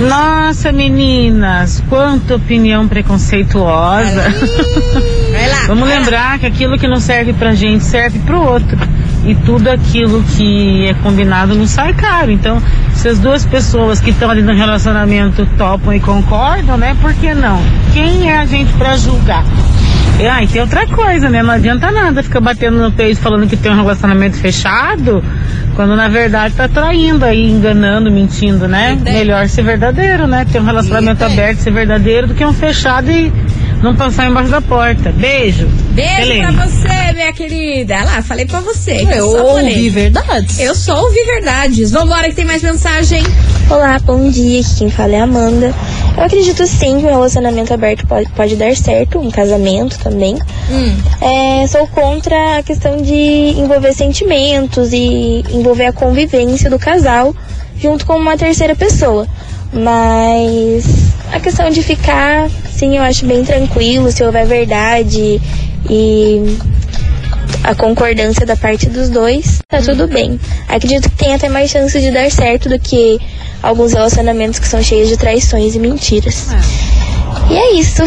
Nossa, 0.09 0.71
meninas, 0.73 1.83
quanta 1.89 2.37
opinião 2.37 2.87
preconceituosa. 2.87 4.23
Vai 5.33 5.49
lá. 5.49 5.65
Vamos 5.67 5.85
vai 5.89 5.95
lá. 5.95 6.01
lembrar 6.01 6.39
que 6.39 6.47
aquilo 6.47 6.79
que 6.79 6.87
não 6.87 7.01
serve 7.01 7.33
pra 7.33 7.55
gente 7.55 7.83
serve 7.85 8.19
pro 8.21 8.41
outro. 8.41 8.79
E 9.27 9.35
tudo 9.35 9.69
aquilo 9.69 10.23
que 10.37 10.87
é 10.87 10.95
combinado 10.95 11.55
não 11.55 11.67
sai 11.67 11.93
caro. 11.93 12.31
Então, 12.31 12.63
se 12.95 13.09
as 13.09 13.19
duas 13.19 13.45
pessoas 13.45 14.01
que 14.01 14.11
estão 14.11 14.31
ali 14.31 14.43
no 14.43 14.55
relacionamento 14.55 15.47
topam 15.59 15.93
e 15.93 16.01
concordam, 16.01 16.77
né? 16.79 16.97
Por 17.03 17.13
que 17.15 17.35
não? 17.35 17.61
Quem 17.93 18.31
é 18.31 18.39
a 18.39 18.47
gente 18.47 18.73
pra 18.75 18.97
julgar? 18.97 19.45
E, 20.21 20.29
ah, 20.29 20.43
e 20.43 20.47
tem 20.47 20.61
outra 20.61 20.87
coisa, 20.87 21.31
né? 21.31 21.43
Não 21.43 21.55
adianta 21.55 21.91
nada 21.91 22.23
ficar 22.23 22.41
batendo 22.41 22.77
no 22.77 22.93
peito 22.93 23.19
falando 23.21 23.49
que 23.49 23.57
tem 23.57 23.73
um 23.73 23.77
relacionamento 23.77 24.37
fechado, 24.37 25.25
quando 25.75 25.97
na 25.97 26.09
verdade 26.09 26.55
tá 26.55 26.69
traindo 26.69 27.25
aí, 27.25 27.51
enganando, 27.51 28.11
mentindo, 28.11 28.69
né? 28.69 28.99
Melhor 29.03 29.49
ser 29.49 29.63
verdadeiro, 29.63 30.27
né? 30.27 30.45
Ter 30.45 30.61
um 30.61 30.65
relacionamento 30.65 31.25
aberto, 31.25 31.61
ser 31.61 31.71
verdadeiro, 31.71 32.27
do 32.27 32.35
que 32.35 32.45
um 32.45 32.53
fechado 32.53 33.11
e 33.11 33.33
não 33.83 33.97
passar 33.97 34.29
embaixo 34.29 34.51
da 34.51 34.61
porta. 34.61 35.11
Beijo. 35.13 35.67
Beijo 35.91 36.21
Helene. 36.21 36.55
pra 36.55 36.67
você, 36.67 37.13
minha 37.15 37.33
querida. 37.33 37.99
Ah 37.99 38.05
lá, 38.05 38.23
falei 38.23 38.47
pra 38.47 38.61
você. 38.61 39.07
que 39.07 39.13
Eu 39.13 39.29
ouvi 39.29 39.89
verdades. 39.89 40.59
Eu 40.59 40.75
só 40.75 41.03
ouvi 41.03 41.23
verdades. 41.25 41.91
Vambora 41.91 42.29
que 42.29 42.35
tem 42.35 42.45
mais 42.45 42.63
mensagem. 42.63 43.23
Olá, 43.71 43.99
bom 44.01 44.29
dia. 44.29 44.61
Aqui 44.61 44.75
quem 44.77 44.91
fala 44.91 45.15
é 45.15 45.21
a 45.21 45.25
Amanda. 45.25 45.75
Eu 46.17 46.25
acredito 46.25 46.67
sim 46.67 47.01
que 47.01 47.07
um 47.07 47.11
relacionamento 47.11 47.73
aberto 47.73 48.07
pode, 48.07 48.29
pode 48.31 48.57
dar 48.57 48.77
certo, 48.77 49.19
um 49.19 49.31
casamento 49.31 49.99
também. 49.99 50.37
Hum. 50.71 50.97
É, 51.21 51.67
sou 51.67 51.87
contra 51.87 52.59
a 52.59 52.63
questão 52.63 53.01
de 53.01 53.15
envolver 53.57 53.93
sentimentos 53.95 54.93
e 54.93 55.43
envolver 55.51 55.87
a 55.87 55.93
convivência 55.93 56.69
do 56.69 56.79
casal 56.79 57.35
junto 57.81 58.05
com 58.05 58.17
uma 58.17 58.37
terceira 58.37 58.77
pessoa. 58.77 59.27
Mas 59.73 60.85
a 61.33 61.41
questão 61.41 61.71
de 61.71 61.83
ficar, 61.83 62.49
sim, 62.71 62.97
eu 62.97 63.03
acho 63.03 63.25
bem 63.27 63.45
tranquilo, 63.45 64.11
se 64.11 64.23
houver 64.23 64.47
verdade 64.47 65.41
e 65.89 66.59
a 67.63 67.75
concordância 67.75 68.47
da 68.47 68.57
parte 68.57 68.89
dos 68.89 69.09
dois, 69.09 69.61
tá 69.69 69.81
tudo 69.81 70.09
bem. 70.09 70.39
Acredito 70.69 71.09
que 71.11 71.17
tem 71.17 71.35
até 71.35 71.49
mais 71.49 71.71
chance 71.71 71.99
de 72.01 72.11
dar 72.11 72.31
certo 72.31 72.69
do 72.69 72.79
que 72.79 73.19
alguns 73.63 73.93
relacionamentos 73.93 74.59
que 74.59 74.67
são 74.67 74.83
cheios 74.83 75.09
de 75.09 75.17
traições 75.17 75.75
e 75.75 75.79
mentiras. 75.79 76.49
E 77.51 77.55
é 77.57 77.75
isso. 77.75 78.03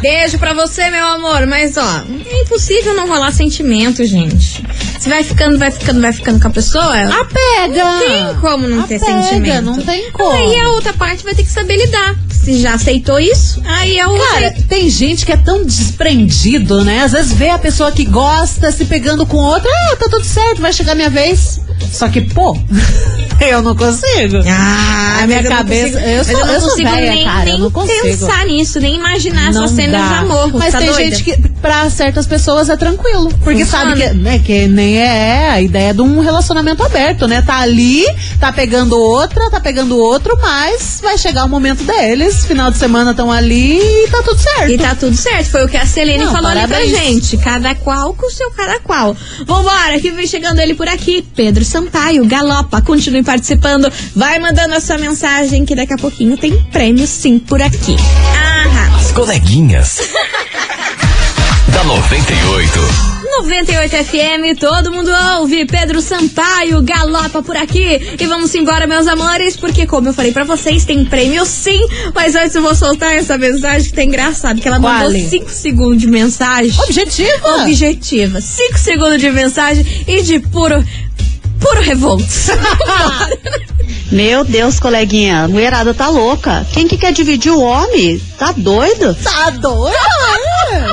Beijo 0.00 0.38
pra 0.38 0.54
você, 0.54 0.90
meu 0.90 1.04
amor. 1.04 1.44
Mas, 1.46 1.76
ó, 1.76 2.02
é 2.30 2.42
impossível 2.42 2.94
não 2.94 3.08
rolar 3.08 3.32
sentimento, 3.32 4.04
gente. 4.04 4.64
Você 4.98 5.08
vai 5.08 5.22
ficando, 5.22 5.58
vai 5.58 5.70
ficando, 5.70 6.00
vai 6.00 6.12
ficando 6.12 6.40
com 6.40 6.48
a 6.48 6.50
pessoa. 6.50 6.84
Apega. 6.84 7.84
Não 7.84 7.98
tem 8.00 8.40
como 8.40 8.68
não 8.68 8.82
ter 8.82 8.96
Apega, 8.96 9.22
sentimento. 9.22 9.62
não 9.64 9.80
tem 9.82 10.10
como. 10.12 10.30
Aí 10.32 10.58
a 10.58 10.68
outra 10.70 10.92
parte 10.92 11.22
vai 11.24 11.34
ter 11.34 11.44
que 11.44 11.50
saber 11.50 11.76
lidar. 11.76 12.16
Se 12.30 12.60
já 12.60 12.74
aceitou 12.74 13.18
isso, 13.20 13.62
aí 13.64 13.98
a 14.00 14.08
outra. 14.08 14.26
Cara, 14.28 14.54
tem 14.68 14.88
gente 14.88 15.24
que 15.26 15.32
é 15.32 15.36
tão 15.36 15.64
desprendido, 15.64 16.84
né? 16.84 17.02
Às 17.02 17.12
vezes 17.12 17.32
vê 17.32 17.50
a 17.50 17.58
pessoa 17.58 17.92
que 17.92 18.04
gosta 18.04 18.72
se 18.72 18.84
pegando 18.86 19.26
com 19.26 19.36
outra, 19.36 19.70
ah, 19.92 19.96
tá 19.96 20.08
tudo 20.08 20.24
certo, 20.24 20.60
vai 20.60 20.72
chegar 20.72 20.94
minha 20.94 21.10
vez. 21.10 21.60
Só 21.92 22.08
que, 22.08 22.20
pô, 22.22 22.56
eu 23.40 23.62
não 23.62 23.74
consigo. 23.76 24.38
Ah, 24.48 25.20
a 25.22 25.26
minha 25.26 25.42
cabeça. 25.42 26.00
eu 26.00 26.24
sou, 26.24 26.38
eu 26.38 26.46
não 26.46 26.54
eu 26.54 26.60
consigo 26.60 26.90
nem, 26.90 27.24
cara, 27.24 27.44
nem 27.44 27.54
eu 27.54 27.58
não 27.60 27.70
consigo. 27.70 28.02
pensar 28.02 28.46
nisso, 28.46 28.80
nem 28.80 28.96
imaginar 28.96 29.52
Não 29.52 29.64
essas 29.64 29.76
cenas 29.76 30.00
dá. 30.00 30.08
de 30.08 30.14
amor. 30.24 30.52
Mas 30.54 30.72
tá 30.72 30.78
tem 30.78 30.88
doida? 30.88 31.02
gente 31.16 31.22
que, 31.24 31.48
pra 31.60 31.88
certas 31.90 32.26
pessoas, 32.26 32.68
é 32.68 32.76
tranquilo. 32.76 33.28
Porque 33.44 33.64
Funciona. 33.64 33.96
sabe 33.96 34.02
que, 34.08 34.14
né, 34.14 34.38
que 34.38 34.66
nem 34.68 34.87
é 34.96 35.50
a 35.50 35.60
ideia 35.60 35.92
de 35.94 36.00
um 36.02 36.20
relacionamento 36.20 36.82
aberto, 36.82 37.26
né? 37.26 37.42
Tá 37.42 37.58
ali, 37.58 38.04
tá 38.40 38.52
pegando 38.52 38.98
outra, 38.98 39.50
tá 39.50 39.60
pegando 39.60 39.96
outro, 39.98 40.36
mas 40.40 41.00
vai 41.02 41.16
chegar 41.18 41.44
o 41.44 41.48
momento 41.48 41.82
deles. 41.84 42.44
Final 42.44 42.70
de 42.70 42.78
semana 42.78 43.10
estão 43.12 43.30
ali 43.30 43.78
e 43.80 44.08
tá 44.08 44.22
tudo 44.22 44.38
certo. 44.40 44.70
E 44.70 44.78
tá 44.78 44.94
tudo 44.94 45.16
certo. 45.16 45.50
Foi 45.50 45.64
o 45.64 45.68
que 45.68 45.76
a 45.76 45.86
Celene 45.86 46.24
Não, 46.24 46.32
falou 46.32 46.50
ali 46.50 46.60
parabéns. 46.60 46.90
pra 46.90 47.00
gente. 47.00 47.36
Cada 47.38 47.74
qual 47.74 48.14
com 48.14 48.26
o 48.26 48.30
seu 48.30 48.50
cada 48.52 48.78
qual. 48.80 49.16
Vambora, 49.46 49.98
que 50.00 50.10
vem 50.10 50.26
chegando 50.26 50.60
ele 50.60 50.74
por 50.74 50.88
aqui. 50.88 51.26
Pedro 51.34 51.64
Sampaio, 51.64 52.24
galopa. 52.26 52.80
Continue 52.82 53.22
participando. 53.22 53.90
Vai 54.14 54.38
mandando 54.38 54.74
a 54.74 54.80
sua 54.80 54.98
mensagem 54.98 55.64
que 55.64 55.74
daqui 55.74 55.92
a 55.92 55.98
pouquinho 55.98 56.36
tem 56.36 56.56
prêmio 56.70 57.06
sim 57.06 57.38
por 57.38 57.60
aqui. 57.62 57.96
Aham. 58.34 58.96
As 58.96 59.12
coleguinhas. 59.12 60.00
da 61.78 61.84
98. 61.84 62.80
98 63.38 63.96
FM, 64.04 64.58
todo 64.58 64.90
mundo 64.90 65.12
ouve. 65.38 65.64
Pedro 65.64 66.00
Sampaio, 66.00 66.82
galopa 66.82 67.40
por 67.40 67.56
aqui. 67.56 68.16
E 68.18 68.26
vamos 68.26 68.52
embora, 68.56 68.84
meus 68.88 69.06
amores, 69.06 69.56
porque 69.56 69.86
como 69.86 70.08
eu 70.08 70.12
falei 70.12 70.32
pra 70.32 70.42
vocês, 70.42 70.84
tem 70.84 71.04
prêmio 71.04 71.46
sim. 71.46 71.80
Mas 72.12 72.34
antes 72.34 72.56
eu 72.56 72.62
vou 72.62 72.74
soltar 72.74 73.14
essa 73.14 73.38
mensagem 73.38 73.90
que 73.90 73.94
tá 73.94 74.02
engraçado, 74.02 74.60
que 74.60 74.66
ela 74.66 74.80
Qual? 74.80 74.92
mandou 74.92 75.12
5 75.12 75.50
segundos 75.50 76.00
de 76.00 76.08
mensagem. 76.08 76.72
Objetiva? 76.82 77.62
Objetiva. 77.62 78.40
5 78.40 78.76
segundos 78.76 79.20
de 79.20 79.30
mensagem 79.30 79.86
e 80.08 80.20
de 80.22 80.40
puro, 80.40 80.84
puro 81.60 81.80
revolto. 81.80 82.24
Meu 84.10 84.42
Deus, 84.42 84.80
coleguinha, 84.80 85.44
a 85.44 85.48
mulherada 85.48 85.94
tá 85.94 86.08
louca. 86.08 86.66
Quem 86.72 86.88
que 86.88 86.98
quer 86.98 87.12
dividir 87.12 87.52
o 87.52 87.60
homem? 87.60 88.20
Tá 88.36 88.52
doido? 88.56 89.14
Tá 89.14 89.50
doido? 89.50 89.94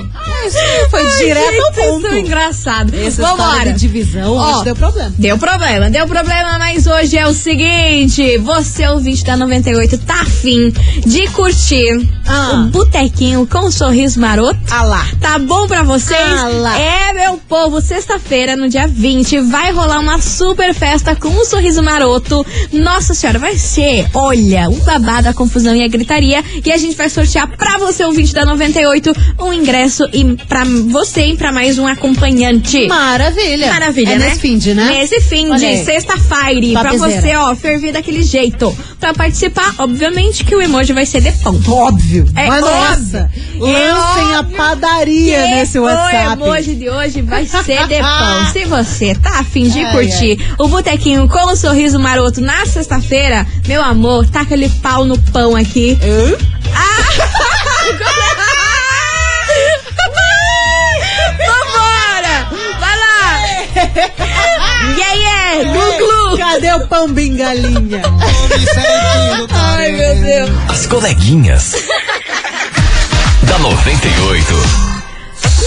Isso 0.45 0.89
foi 0.89 1.01
Ai, 1.01 1.17
direto 1.17 1.51
gente, 1.51 1.62
ao 1.62 1.71
ponto. 1.73 1.86
Vocês 1.86 2.01
são 2.01 2.17
engraçados. 2.17 2.93
Essa 2.93 3.21
Vambora. 3.21 3.73
de 3.73 3.79
divisão 3.79 4.36
Ó, 4.36 4.55
hoje 4.55 4.63
deu 4.65 4.75
problema. 4.75 5.13
Deu 5.17 5.38
problema, 5.38 5.89
deu 5.89 6.08
problema, 6.08 6.58
mas 6.60 6.88
hoje 6.88 7.17
é 7.17 7.27
o 7.27 7.34
seguinte: 7.34 8.38
você, 8.39 8.88
ouvinte 8.88 9.23
da 9.23 9.36
98, 9.38 9.97
tá 9.99 10.21
afim 10.21 10.71
de 11.05 11.27
curtir 11.29 11.97
o 11.97 12.58
botequinho 12.69 13.47
com 13.47 13.67
um 13.67 13.71
sorriso 13.71 14.19
maroto? 14.19 14.60
Ah 14.69 14.84
lá. 14.84 15.08
Tá 15.19 15.39
bom 15.39 15.67
pra 15.67 15.84
vocês? 15.84 16.19
Ah 16.19 16.47
lá. 16.47 16.79
É, 16.79 17.13
meu 17.13 17.38
povo, 17.38 17.81
sexta-feira, 17.81 18.55
no 18.55 18.69
dia 18.69 18.88
20, 18.88 19.39
vai 19.41 19.71
rolar 19.71 19.99
uma 19.99 20.21
super 20.21 20.73
festa 20.73 21.15
com 21.15 21.29
um 21.29 21.45
sorriso 21.45 21.81
maroto. 21.81 22.45
Nossa 22.71 23.13
senhora, 23.13 23.39
vai 23.39 23.58
ser, 23.58 24.08
olha, 24.13 24.69
o 24.69 24.75
babado, 24.84 25.29
a 25.29 25.34
confusão 25.34 25.75
e 25.75 25.84
a 25.84 25.88
gritaria. 25.88 26.43
E 26.63 26.71
a 26.71 26.77
gente 26.77 26.95
vai 26.95 27.10
sortear 27.10 27.47
pra 27.47 27.77
você, 27.77 28.03
ouvinte 28.03 28.34
da 28.34 28.45
98, 28.45 29.13
um 29.39 29.53
ingresso 29.53 30.08
e 30.13 30.35
pra 30.48 30.63
você 30.89 31.26
e 31.28 31.38
pra 31.38 31.52
mais 31.52 31.78
um 31.80 31.88
acompanhante. 31.88 32.88
Maravilha. 32.88 33.67
Maravilha, 33.71 34.12
É 34.13 34.17
né? 34.17 34.26
nesse 34.30 34.39
fim 34.39 34.58
de, 34.58 34.74
né? 34.74 34.86
Nesse 34.89 35.21
fim 35.21 35.54
de 35.56 35.65
aí. 35.65 35.84
sexta-feira. 35.84 36.80
Pra 36.80 36.93
você, 36.93 37.36
ó, 37.36 37.56
ferver 37.56 37.91
daquele 37.93 38.24
jeito. 38.24 38.76
Pra 39.00 39.13
participar, 39.13 39.74
obviamente 39.78 40.43
que 40.43 40.56
o 40.56 40.62
emoji 40.62 40.93
vai 40.93 41.06
ser 41.06 41.21
de 41.21 41.32
pão. 41.34 41.60
Óbvio. 41.67 42.26
É 42.36 42.48
Mas 42.48 42.62
nossa, 42.62 43.30
lancem 43.60 44.36
a 44.36 44.43
padaria 44.56 45.41
nesse 45.48 45.78
WhatsApp. 45.80 46.41
O 46.41 46.45
emoji 46.45 46.76
de 46.76 46.89
hoje 46.89 47.21
vai 47.21 47.45
ser 47.45 47.88
de 47.88 48.00
pão. 48.02 48.45
Se 48.54 48.65
você 48.65 49.15
tá 49.15 49.39
afim 49.39 49.69
de 49.69 49.80
Ai, 49.80 49.91
curtir 49.93 50.56
o 50.58 50.67
botequinho 50.67 51.28
com 51.28 51.52
o 51.52 51.56
sorriso 51.56 52.00
maroto 52.00 52.41
na 52.41 52.65
sexta-feira, 52.65 53.45
meu 53.67 53.84
amor, 53.84 54.26
taca 54.28 54.45
aquele 54.45 54.69
pau 54.69 55.06
no 55.06 55.17
pão 55.32 55.56
aqui. 55.56 55.95
Vambora! 55.95 56.56
Cadê 66.38 66.74
o 66.74 66.88
pão 66.88 67.08
bingalinha? 67.12 68.02
Ai, 69.52 69.91
meu 69.91 70.15
Deus! 70.15 70.50
As 70.70 70.86
coleguinhas. 70.88 71.76
da 73.44 73.60
98. 73.60 74.86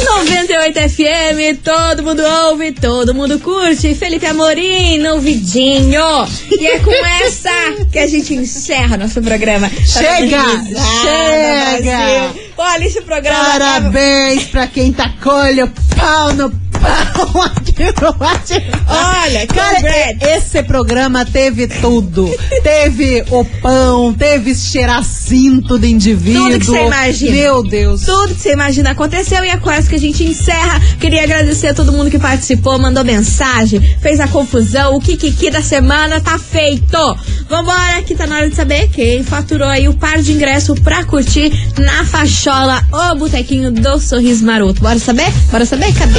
98 0.04 0.78
FM, 0.90 1.58
todo 1.64 2.02
mundo 2.02 2.22
ouve, 2.22 2.72
todo 2.72 3.14
mundo 3.14 3.38
curte. 3.40 3.94
Felipe 3.94 4.26
Amorim 4.26 4.98
no 4.98 5.18
vidinho. 5.20 6.02
E 6.50 6.66
é 6.66 6.78
com 6.80 6.92
essa 7.24 7.50
que 7.90 7.98
a 7.98 8.06
gente 8.06 8.34
encerra 8.34 8.96
nosso 8.96 9.20
programa. 9.22 9.68
Chega! 9.70 10.36
Parabenizada, 10.36 11.00
Chega! 11.02 11.96
Brasil. 11.96 12.42
Olha 12.56 12.84
esse 12.84 13.00
programa. 13.02 13.44
Parabéns 13.44 14.44
pra 14.44 14.66
quem 14.66 14.92
tá 14.92 15.10
colhe 15.22 15.62
o 15.62 15.70
pau 15.96 16.32
no 16.34 16.50
pau 16.88 17.42
aqui 17.42 17.74
no 18.00 18.16
WhatsApp. 18.24 18.70
Olha, 18.88 19.46
cara, 19.46 19.80
e- 20.12 20.18
esse 20.36 20.62
programa 20.62 21.24
teve 21.24 21.66
tudo. 21.66 22.28
teve 22.62 23.24
o 23.30 23.44
pão, 23.44 24.12
teve 24.14 24.54
cheirar 24.54 25.02
cinto 25.04 25.78
do 25.78 25.86
indivíduo. 25.86 26.44
Tudo 26.44 26.58
que 26.60 26.66
você 26.66 26.84
imagina. 26.86 27.32
Meu 27.32 27.62
Deus. 27.62 28.02
Tudo 28.02 28.34
que 28.34 28.40
você 28.40 28.52
imagina 28.52 28.90
aconteceu 28.90 29.44
e 29.44 29.48
é 29.48 29.56
com 29.56 29.70
essa 29.70 29.88
que 29.88 29.94
a 29.96 30.00
gente 30.00 30.24
encerra. 30.24 30.80
Queria 31.00 31.22
agradecer 31.22 31.68
a 31.68 31.74
todo 31.74 31.92
mundo 31.92 32.10
que 32.10 32.18
participou, 32.18 32.78
mandou 32.78 33.04
mensagem, 33.04 33.80
fez 34.00 34.20
a 34.20 34.28
confusão. 34.28 34.94
O 34.96 35.00
Kikiki 35.00 35.50
da 35.50 35.62
semana 35.62 36.20
tá 36.20 36.38
feito. 36.38 37.16
Vambora, 37.48 38.02
que 38.06 38.14
tá 38.14 38.26
na 38.26 38.36
hora 38.36 38.50
de 38.50 38.56
saber 38.56 38.88
quem 38.88 39.22
faturou 39.22 39.68
aí 39.68 39.88
o 39.88 39.94
par 39.94 40.20
de 40.20 40.32
ingresso 40.32 40.74
pra 40.76 41.04
curtir 41.04 41.50
na 41.78 42.04
fachola 42.04 42.82
o 42.92 43.14
botequinho 43.16 43.70
do 43.70 43.98
Sorriso 44.00 44.44
Maroto. 44.44 44.80
Bora 44.80 44.98
saber? 44.98 45.30
Bora 45.50 45.64
saber? 45.64 45.92
Cadê? 45.94 46.18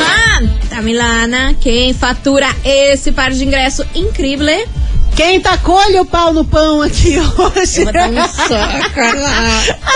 Ah, 0.00 0.42
tá 0.68 0.82
Milana, 0.82 1.54
quem 1.60 1.92
fatura 1.94 2.46
esse 2.64 3.12
par 3.12 3.30
de 3.30 3.44
ingresso 3.44 3.84
incrível? 3.94 4.66
Quem 5.14 5.40
tá 5.40 5.58
colhe 5.58 6.00
o 6.00 6.06
pau 6.06 6.32
no 6.32 6.44
pão 6.44 6.80
aqui 6.80 7.16
hoje? 7.36 7.82
Eu 7.82 7.86
um 7.86 8.28
soco 8.28 9.18
lá. 9.20 9.62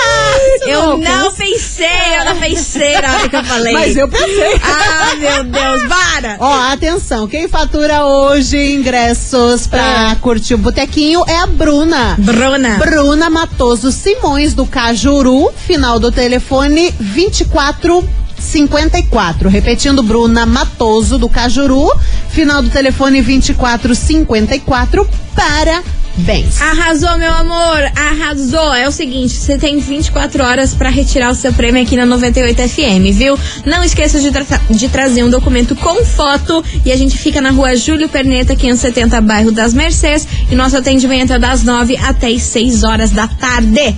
Eu 0.67 0.99
não 0.99 1.33
pensei, 1.33 1.87
eu 2.19 2.25
não 2.25 2.37
pensei 2.37 3.01
na 3.01 3.13
hora 3.15 3.29
que 3.29 3.37
eu 3.37 3.45
falei. 3.45 3.73
Mas 3.73 3.97
eu 3.97 4.09
pensei. 4.09 4.61
Ah, 4.63 5.15
meu 5.17 5.45
Deus, 5.45 5.83
para! 5.89 6.37
Ó, 6.41 6.73
atenção, 6.73 7.27
quem 7.29 7.49
fatura 7.49 8.05
hoje 8.05 8.75
ingressos 8.75 9.67
pra 9.67 10.17
curtir 10.21 10.55
o 10.55 10.59
botequinho 10.59 11.23
é 11.27 11.37
a 11.37 11.47
Bruna. 11.47 12.17
Bruna. 12.19 12.77
Bruna 12.77 13.31
Matoso 13.31 13.93
Simões, 13.93 14.55
do 14.55 14.67
Cajuru, 14.67 15.53
final 15.67 15.99
do 15.99 16.11
telefone 16.11 16.93
2454. 18.39 19.49
Repetindo, 19.49 20.03
Bruna 20.03 20.47
Matoso, 20.47 21.19
do 21.19 21.29
Cajuru, 21.29 21.91
final 22.31 22.63
do 22.63 22.69
telefone 22.71 23.21
2454. 23.23 25.09
Parabéns. 25.35 26.61
Arrasou, 26.63 27.19
meu 27.19 27.33
amor, 27.33 27.79
arrasou. 27.95 28.73
É 28.73 28.89
o 28.89 28.93
seguinte, 28.93 29.35
você 29.35 29.59
tem 29.59 29.79
24 29.79 30.43
horas 30.43 30.73
pra 30.75 30.89
retirar 30.89 31.31
o 31.31 31.35
seu 31.35 31.53
prêmio 31.53 31.83
aqui 31.83 31.95
na 31.97 32.07
98 32.07 32.69
FM, 32.69 33.13
viu? 33.13 33.39
Não 33.67 33.85
esqueça 33.85 34.19
de, 34.21 34.31
tra- 34.31 34.61
de 34.71 34.89
trazer 34.89 35.23
um 35.25 35.31
documento 35.31 35.77
com 35.77 36.03
foto 36.05 36.65
e 36.87 36.93
a 36.93 36.97
gente 36.97 37.19
fica 37.19 37.41
na 37.43 37.51
rua 37.51 37.77
Júlio 37.77 38.09
Perneta, 38.09 38.57
570, 38.57 39.21
bairro 39.21 39.53
das 39.53 39.75
Mercês, 39.75 40.27
e 40.51 40.55
nosso 40.55 40.77
atendimento 40.79 41.33
é 41.35 41.39
das 41.39 41.63
9 41.63 41.97
até 41.99 42.29
as 42.29 42.43
6 42.43 42.83
horas 42.83 43.11
da 43.11 43.29
tarde. 43.29 43.95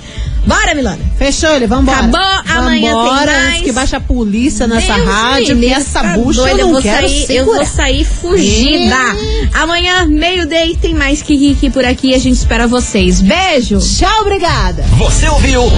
Bora, 0.49 0.75
Milana. 0.75 0.99
Fechou 1.19 1.51
ele, 1.51 1.67
vambora. 1.67 1.99
Acabou, 1.99 2.21
amanhã 2.57 2.81
tem 2.81 3.03
Vambora, 3.03 3.27
mais. 3.33 3.49
antes 3.51 3.63
que 3.63 3.73
baixa 3.73 3.97
a 3.99 4.01
polícia 4.01 4.67
nessa 4.67 4.95
Deus 4.95 5.07
rádio, 5.07 5.41
me 5.57 5.61
que 5.61 5.67
livre, 5.67 5.75
essa 5.75 6.01
tá 6.01 6.09
bucha 6.15 6.41
doida, 6.41 6.61
eu 6.61 6.67
não 6.67 6.73
vou 6.73 6.83
quero 6.83 7.07
sair, 7.09 7.21
Eu 7.21 7.27
segurar. 7.27 7.57
vou 7.59 7.67
sair 7.67 8.05
fugida. 8.05 8.97
Amanhã, 9.53 10.07
meio-day, 10.07 10.77
tem 10.81 10.95
mais 10.95 11.21
que 11.21 11.37
Kiki 11.37 11.69
por 11.71 11.85
aqui. 11.85 12.15
A 12.15 12.19
gente 12.19 12.37
espera 12.37 12.67
vocês. 12.67 13.21
Beijo. 13.21 13.79
Tchau, 13.79 14.23
obrigada. 14.23 14.83
Você 14.97 15.29
ouviu? 15.29 15.71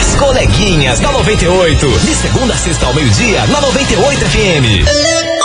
As 0.00 0.14
coleguinhas 0.16 0.98
da 0.98 1.12
98. 1.12 1.86
De 2.00 2.14
segunda 2.14 2.54
a 2.54 2.56
sexta 2.56 2.86
ao 2.86 2.94
meio-dia, 2.94 3.46
na 3.46 3.60
98 3.60 4.20
FM. 4.26 5.39